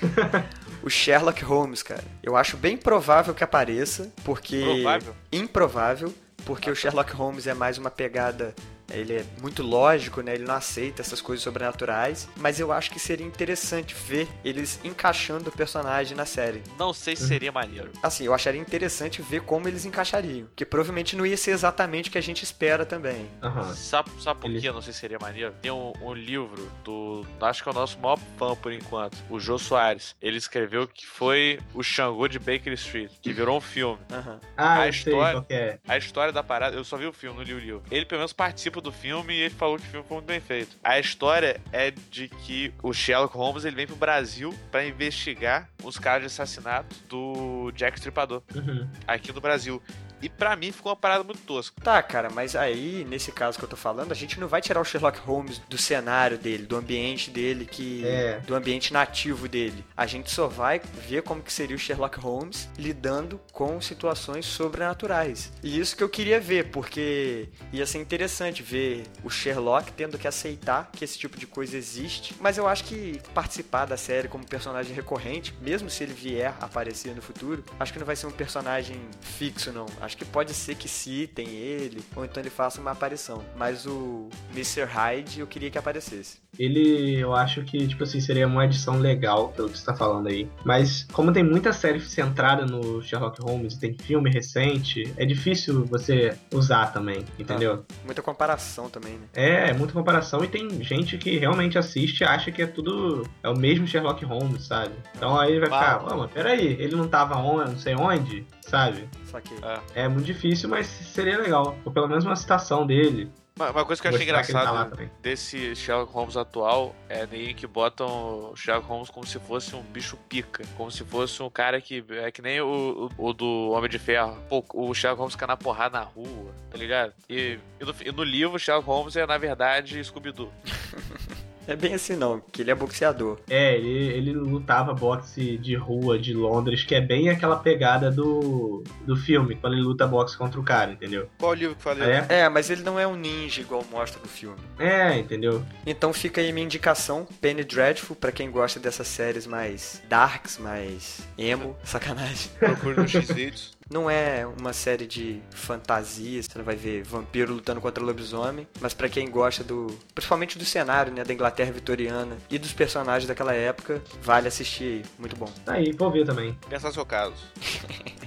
o 0.83 0.89
Sherlock 0.89 1.43
Holmes, 1.43 1.81
cara. 1.83 2.03
Eu 2.21 2.35
acho 2.35 2.57
bem 2.57 2.77
provável 2.77 3.33
que 3.33 3.43
apareça, 3.43 4.11
porque... 4.23 4.61
Provável? 4.61 5.15
Improvável, 5.31 6.13
porque 6.45 6.69
o 6.69 6.75
Sherlock 6.75 7.11
Holmes 7.13 7.47
é 7.47 7.53
mais 7.53 7.77
uma 7.77 7.89
pegada... 7.89 8.53
Ele 8.91 9.13
é 9.17 9.25
muito 9.41 9.61
lógico, 9.63 10.21
né? 10.21 10.33
Ele 10.35 10.45
não 10.45 10.55
aceita 10.55 11.01
essas 11.01 11.21
coisas 11.21 11.43
sobrenaturais. 11.43 12.27
Mas 12.37 12.59
eu 12.59 12.71
acho 12.71 12.89
que 12.91 12.99
seria 12.99 13.25
interessante 13.25 13.93
ver 13.93 14.27
eles 14.43 14.79
encaixando 14.83 15.49
o 15.49 15.51
personagem 15.51 16.15
na 16.15 16.25
série. 16.25 16.61
Não 16.77 16.93
sei 16.93 17.15
se 17.15 17.27
seria 17.27 17.51
maneiro. 17.51 17.91
Assim, 18.01 18.25
eu 18.25 18.33
acharia 18.33 18.59
interessante 18.61 19.21
ver 19.21 19.41
como 19.41 19.67
eles 19.67 19.85
encaixariam. 19.85 20.47
Que 20.55 20.65
provavelmente 20.65 21.15
não 21.15 21.25
ia 21.25 21.37
ser 21.37 21.51
exatamente 21.51 22.09
o 22.09 22.11
que 22.11 22.17
a 22.17 22.21
gente 22.21 22.43
espera 22.43 22.85
também. 22.85 23.29
Aham. 23.41 23.73
Sabe, 23.75 24.09
sabe 24.21 24.39
por 24.41 24.49
Ele- 24.49 24.61
que 24.61 24.67
eu 24.67 24.73
não 24.73 24.81
sei 24.81 24.93
se 24.93 24.99
seria 24.99 25.19
maneiro? 25.19 25.53
Tem 25.61 25.71
um, 25.71 25.93
um 26.01 26.13
livro 26.13 26.71
do. 26.83 27.25
Acho 27.41 27.63
que 27.63 27.69
é 27.69 27.71
o 27.71 27.75
nosso 27.75 27.99
maior 27.99 28.17
fã 28.37 28.55
por 28.55 28.71
enquanto, 28.71 29.17
o 29.29 29.39
Jô 29.39 29.57
Soares. 29.57 30.15
Ele 30.21 30.37
escreveu 30.37 30.87
que 30.87 31.05
foi 31.05 31.59
o 31.73 31.83
Xangô 31.83 32.27
de 32.27 32.39
Baker 32.39 32.73
Street, 32.73 33.11
que 33.21 33.33
virou 33.33 33.57
um 33.57 33.61
filme. 33.61 33.99
Aham. 34.11 34.39
Ah, 34.55 34.73
A 34.75 34.79
sei 34.81 34.89
história- 34.89 35.33
qual 35.33 35.43
que 35.43 35.53
é. 35.53 35.79
A 35.87 35.97
história 35.97 36.31
da 36.33 36.43
parada, 36.43 36.75
eu 36.75 36.83
só 36.83 36.97
vi 36.97 37.05
o 37.05 37.13
filme, 37.13 37.37
não 37.37 37.43
li 37.43 37.53
o 37.53 37.59
livro. 37.59 37.83
Ele 37.91 38.05
pelo 38.05 38.19
menos 38.19 38.33
participa 38.33 38.76
tempo 38.77 38.81
do 38.81 38.91
filme 38.91 39.33
e 39.33 39.41
ele 39.41 39.53
falou 39.53 39.77
que 39.77 39.85
o 39.87 39.89
filme 39.89 40.05
foi 40.07 40.17
muito 40.17 40.27
bem 40.27 40.39
feito. 40.39 40.77
A 40.83 40.99
história 40.99 41.59
é 41.71 41.91
de 42.11 42.27
que 42.27 42.73
o 42.83 42.93
Sherlock 42.93 43.35
Holmes 43.35 43.65
ele 43.65 43.75
vem 43.75 43.87
pro 43.87 43.95
Brasil 43.95 44.53
pra 44.71 44.85
investigar 44.85 45.69
os 45.83 45.97
casos 45.97 46.21
de 46.21 46.25
assassinato 46.27 46.95
do 47.09 47.71
Jack 47.75 47.97
Stripador 47.97 48.41
Uhum. 48.53 48.87
aqui 49.07 49.31
no 49.33 49.41
Brasil. 49.41 49.81
E 50.21 50.29
pra 50.29 50.55
mim 50.55 50.71
ficou 50.71 50.91
uma 50.91 50.95
parada 50.95 51.23
muito 51.23 51.41
tosca. 51.41 51.79
Tá, 51.81 52.01
cara, 52.01 52.29
mas 52.29 52.55
aí, 52.55 53.05
nesse 53.07 53.31
caso 53.31 53.57
que 53.57 53.63
eu 53.63 53.69
tô 53.69 53.75
falando, 53.75 54.11
a 54.11 54.15
gente 54.15 54.39
não 54.39 54.47
vai 54.47 54.61
tirar 54.61 54.81
o 54.81 54.85
Sherlock 54.85 55.19
Holmes 55.19 55.59
do 55.69 55.77
cenário 55.77 56.37
dele, 56.37 56.65
do 56.65 56.75
ambiente 56.75 57.29
dele, 57.29 57.65
que. 57.65 58.05
É. 58.05 58.39
do 58.45 58.55
ambiente 58.55 58.93
nativo 58.93 59.47
dele. 59.47 59.85
A 59.95 60.05
gente 60.05 60.31
só 60.31 60.47
vai 60.47 60.81
ver 61.07 61.23
como 61.23 61.41
que 61.41 61.51
seria 61.51 61.75
o 61.75 61.79
Sherlock 61.79 62.19
Holmes 62.19 62.69
lidando 62.77 63.39
com 63.51 63.79
situações 63.81 64.45
sobrenaturais. 64.45 65.51
E 65.63 65.79
isso 65.79 65.95
que 65.95 66.03
eu 66.03 66.09
queria 66.09 66.39
ver, 66.39 66.71
porque 66.71 67.49
ia 67.71 67.85
ser 67.85 67.99
interessante 67.99 68.63
ver 68.63 69.03
o 69.23 69.29
Sherlock 69.29 69.91
tendo 69.91 70.17
que 70.17 70.27
aceitar 70.27 70.89
que 70.91 71.03
esse 71.03 71.17
tipo 71.17 71.37
de 71.37 71.45
coisa 71.47 71.77
existe. 71.77 72.35
Mas 72.39 72.57
eu 72.57 72.67
acho 72.67 72.83
que 72.83 73.21
participar 73.33 73.85
da 73.85 73.97
série 73.97 74.27
como 74.27 74.45
personagem 74.45 74.93
recorrente, 74.93 75.53
mesmo 75.61 75.89
se 75.89 76.03
ele 76.03 76.13
vier 76.13 76.53
a 76.59 76.65
aparecer 76.65 77.15
no 77.15 77.21
futuro, 77.21 77.63
acho 77.79 77.93
que 77.93 77.99
não 77.99 78.05
vai 78.05 78.15
ser 78.15 78.27
um 78.27 78.31
personagem 78.31 78.99
fixo, 79.21 79.71
não. 79.71 79.85
Acho 80.07 80.15
que 80.15 80.23
pode 80.23 80.53
ser 80.53 80.75
que 80.75 80.87
citem 80.87 81.49
ele, 81.49 82.01
ou 82.15 82.23
então 82.23 82.41
ele 82.41 82.49
faça 82.49 82.79
uma 82.79 82.91
aparição. 82.91 83.43
Mas 83.57 83.85
o 83.85 84.29
Mr. 84.53 84.85
Hyde 84.85 85.41
eu 85.41 85.45
queria 85.45 85.69
que 85.69 85.77
aparecesse. 85.77 86.39
Ele, 86.59 87.15
eu 87.19 87.35
acho 87.35 87.61
que, 87.63 87.87
tipo 87.87 88.03
assim, 88.03 88.19
seria 88.19 88.47
uma 88.47 88.65
edição 88.65 88.97
legal, 88.99 89.49
pelo 89.49 89.69
que 89.69 89.77
você 89.77 89.85
tá 89.85 89.95
falando 89.95 90.27
aí. 90.27 90.49
Mas, 90.65 91.05
como 91.11 91.31
tem 91.31 91.43
muita 91.43 91.71
série 91.73 91.99
centrada 91.99 92.65
no 92.65 93.01
Sherlock 93.01 93.41
Holmes 93.41 93.73
e 93.75 93.79
tem 93.79 93.93
filme 93.97 94.29
recente, 94.29 95.13
é 95.17 95.25
difícil 95.25 95.85
você 95.85 96.35
usar 96.53 96.87
também, 96.87 97.23
entendeu? 97.37 97.85
Muita 98.05 98.21
comparação 98.21 98.89
também, 98.89 99.13
né? 99.13 99.27
É, 99.35 99.69
é 99.69 99.73
muita 99.73 99.93
comparação 99.93 100.43
e 100.43 100.47
tem 100.47 100.81
gente 100.83 101.17
que 101.17 101.37
realmente 101.37 101.77
assiste 101.77 102.21
e 102.21 102.23
acha 102.23 102.51
que 102.51 102.61
é 102.61 102.67
tudo. 102.67 103.27
É 103.43 103.49
o 103.49 103.57
mesmo 103.57 103.87
Sherlock 103.87 104.23
Holmes, 104.25 104.63
sabe? 104.65 104.93
Então 105.15 105.39
aí 105.39 105.59
vai 105.59 105.69
ficar. 105.69 106.03
"Ô, 106.13 106.17
mas 106.17 106.31
peraí, 106.31 106.75
ele 106.79 106.95
não 106.95 107.07
tava 107.07 107.35
onde, 107.37 107.71
não 107.71 107.77
sei 107.77 107.95
onde, 107.95 108.45
sabe? 108.61 109.07
Saquei. 109.25 109.57
É 109.93 110.07
muito 110.07 110.25
difícil, 110.25 110.69
mas 110.69 110.87
seria 110.87 111.37
legal. 111.37 111.77
Ou 111.85 111.91
pelo 111.91 112.07
menos 112.07 112.25
uma 112.25 112.35
citação 112.35 112.85
dele. 112.85 113.29
Uma, 113.57 113.71
uma 113.71 113.85
coisa 113.85 113.99
que 113.99 114.07
eu 114.07 114.13
achei 114.13 114.29
ele 114.29 114.43
tá 114.43 114.89
desse 115.19 115.75
Sherlock 115.75 116.13
Holmes 116.13 116.37
atual 116.37 116.95
é 117.09 117.25
nem 117.25 117.55
que 117.55 117.65
botam 117.65 118.51
o 118.51 118.55
Sherlock 118.55 118.87
Holmes 118.87 119.09
como 119.09 119.25
se 119.25 119.39
fosse 119.39 119.75
um 119.75 119.81
bicho 119.81 120.15
pica. 120.29 120.63
Como 120.77 120.91
se 120.91 121.03
fosse 121.03 121.41
um 121.41 121.49
cara 121.49 121.81
que. 121.81 122.05
É 122.09 122.31
que 122.31 122.41
nem 122.41 122.61
o, 122.61 123.09
o, 123.17 123.29
o 123.29 123.33
do 123.33 123.71
Homem 123.71 123.89
de 123.89 123.97
Ferro. 123.97 124.37
Pô, 124.47 124.63
o 124.73 124.93
Sherlock 124.93 125.19
Holmes 125.19 125.33
fica 125.33 125.47
na 125.47 125.57
porrada 125.57 125.97
na 125.97 126.05
rua, 126.05 126.53
tá 126.69 126.77
ligado? 126.77 127.13
E, 127.27 127.57
e 127.79 127.85
no, 127.85 127.95
e 128.05 128.11
no 128.11 128.23
livro, 128.23 128.55
o 128.55 128.59
Sherlock 128.59 128.87
Holmes 128.87 129.15
é, 129.15 129.25
na 129.25 129.39
verdade, 129.39 130.03
Scooby-Doo. 130.03 130.51
É 131.67 131.75
bem 131.75 131.93
assim 131.93 132.15
não, 132.15 132.41
que 132.51 132.61
ele 132.61 132.71
é 132.71 132.75
boxeador. 132.75 133.39
É, 133.49 133.75
ele, 133.75 133.89
ele 133.89 134.33
lutava 134.33 134.93
boxe 134.93 135.57
de 135.57 135.75
rua 135.75 136.17
de 136.17 136.33
Londres, 136.33 136.83
que 136.83 136.95
é 136.95 137.01
bem 137.01 137.29
aquela 137.29 137.57
pegada 137.57 138.09
do, 138.09 138.83
do 139.05 139.15
filme, 139.15 139.55
quando 139.55 139.73
ele 139.73 139.83
luta 139.83 140.07
boxe 140.07 140.37
contra 140.37 140.59
o 140.59 140.63
cara, 140.63 140.91
entendeu? 140.91 141.29
Qual 141.37 141.53
livro 141.53 141.75
que 141.75 141.81
falei? 141.81 142.09
É, 142.09 142.25
É, 142.29 142.49
mas 142.49 142.69
ele 142.69 142.83
não 142.83 142.99
é 142.99 143.05
um 143.05 143.15
ninja 143.15 143.61
igual 143.61 143.83
mostra 143.91 144.21
no 144.21 144.27
filme. 144.27 144.57
é 144.79 145.17
entendeu? 145.17 145.63
Então 145.85 146.13
fica 146.13 146.41
aí 146.41 146.51
minha 146.51 146.65
indicação, 146.65 147.27
Penny 147.41 147.63
Dreadful, 147.63 148.15
pra 148.15 148.31
quem 148.31 148.49
gosta 148.49 148.79
dessas 148.79 149.07
séries 149.07 149.45
mais 149.45 150.01
darks, 150.07 150.57
mais 150.57 151.27
emo, 151.37 151.75
sacanagem. 151.83 152.49
Procure 152.59 152.95
no 152.95 153.07
X-Videos. 153.07 153.75
Não 153.89 154.09
é 154.09 154.45
uma 154.59 154.73
série 154.73 155.07
de 155.07 155.41
fantasia, 155.51 156.41
você 156.41 156.57
não 156.57 156.65
vai 156.65 156.75
ver 156.75 157.03
vampiro 157.03 157.53
lutando 157.53 157.79
contra 157.79 158.03
lobisomem, 158.03 158.67
mas 158.81 158.93
pra 158.93 159.07
quem 159.07 159.29
gosta 159.29 159.63
do, 159.63 159.87
principalmente 160.13 160.57
do 160.57 160.65
cenário, 160.65 161.13
né, 161.13 161.23
da 161.23 161.33
Inglaterra 161.33 161.71
vitoriana 161.71 162.37
e 162.49 162.57
dos 162.57 162.73
personagens 162.73 163.27
daquela 163.27 163.53
época, 163.53 164.01
vale 164.21 164.47
assistir 164.47 164.83
aí, 164.83 165.03
muito 165.17 165.35
bom. 165.35 165.49
Tá 165.65 165.73
aí, 165.73 165.91
vou 165.93 166.11
ver 166.11 166.25
também. 166.25 166.57
Pensar 166.69 166.89
no 166.89 166.93
seu 166.93 167.05
caso. 167.05 167.35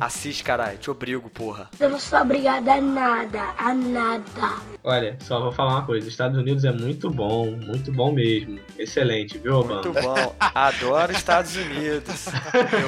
Assiste, 0.00 0.42
caralho, 0.44 0.78
te 0.78 0.90
obrigo, 0.90 1.28
porra. 1.30 1.68
Eu 1.78 1.90
não 1.90 1.98
sou 1.98 2.20
obrigada 2.20 2.74
a 2.74 2.80
nada, 2.80 3.54
a 3.58 3.74
nada. 3.74 4.54
Olha, 4.84 5.16
só 5.22 5.40
vou 5.40 5.52
falar 5.52 5.72
uma 5.76 5.86
coisa: 5.86 6.08
Estados 6.08 6.38
Unidos 6.38 6.64
é 6.64 6.72
muito 6.72 7.10
bom, 7.10 7.50
muito 7.50 7.92
bom 7.92 8.12
mesmo. 8.12 8.58
Excelente, 8.78 9.38
viu, 9.38 9.64
Muito 9.64 9.90
Obama? 9.90 10.14
bom. 10.14 10.36
Adoro 10.40 11.12
Estados 11.12 11.56
Unidos. 11.56 12.26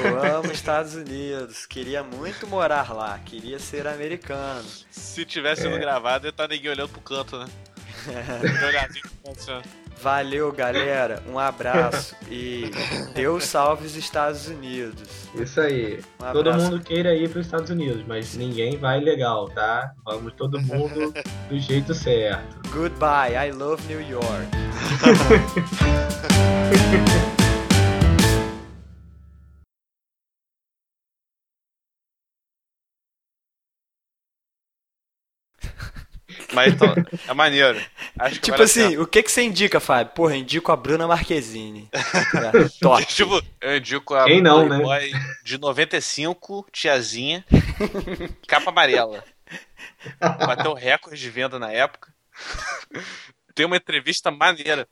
Eu 0.05 0.37
amo 0.37 0.51
Estados 0.51 0.95
Unidos. 0.95 1.65
Queria 1.65 2.03
muito 2.03 2.47
morar 2.47 2.93
lá. 2.93 3.19
Queria 3.25 3.59
ser 3.59 3.87
americano. 3.87 4.65
Se 4.89 5.25
tivesse 5.25 5.65
É. 5.65 5.69
sido 5.69 5.79
gravado, 5.79 6.25
ia 6.27 6.29
estar 6.29 6.47
ninguém 6.47 6.71
olhando 6.71 6.89
pro 6.89 7.01
canto, 7.01 7.37
né? 7.37 7.47
Ó. 9.49 9.61
Valeu, 10.01 10.51
galera. 10.51 11.21
Um 11.27 11.37
abraço 11.37 12.15
e 12.31 12.71
Deus 13.13 13.43
salve 13.43 13.85
os 13.85 13.95
Estados 13.95 14.47
Unidos. 14.47 15.27
Isso 15.35 15.59
aí. 15.59 15.99
Um 16.21 16.31
Todo 16.31 16.53
mundo 16.53 16.79
queira 16.79 17.13
ir 17.13 17.29
para 17.29 17.39
os 17.39 17.45
Estados 17.45 17.69
Unidos, 17.69 18.03
mas 18.07 18.35
ninguém 18.35 18.77
vai 18.77 18.99
legal, 18.99 19.49
tá? 19.49 19.91
Vamos 20.05 20.33
todo 20.33 20.59
mundo 20.61 21.13
do 21.49 21.59
jeito 21.59 21.93
certo. 21.93 22.59
Goodbye. 22.71 23.33
I 23.33 23.51
love 23.51 23.83
New 23.87 24.01
York. 24.01 24.47
Mas 36.59 36.73
então, 36.73 36.93
é 37.27 37.33
maneiro. 37.33 37.81
Tipo 38.41 38.61
assim, 38.61 38.97
o 38.97 39.07
que 39.07 39.23
que 39.23 39.31
você 39.31 39.43
indica, 39.43 39.79
Fábio? 39.79 40.13
Porra, 40.13 40.35
indico 40.35 40.73
a 40.73 40.75
Bruna 40.75 41.07
Marquezine. 41.07 41.87
É, 41.93 42.69
Top. 42.81 43.05
Tipo, 43.05 43.41
eu 43.61 43.77
indico 43.77 44.13
a 44.13 44.25
Quem 44.25 44.41
não, 44.41 44.67
né? 44.67 44.77
De 45.41 45.57
95, 45.57 46.67
tiazinha, 46.69 47.45
capa 48.45 48.71
amarela. 48.71 49.23
Bateu 50.19 50.73
recorde 50.73 51.19
de 51.19 51.29
venda 51.29 51.57
na 51.57 51.71
época. 51.71 52.13
Tem 53.55 53.65
uma 53.65 53.77
entrevista 53.77 54.29
maneira 54.29 54.85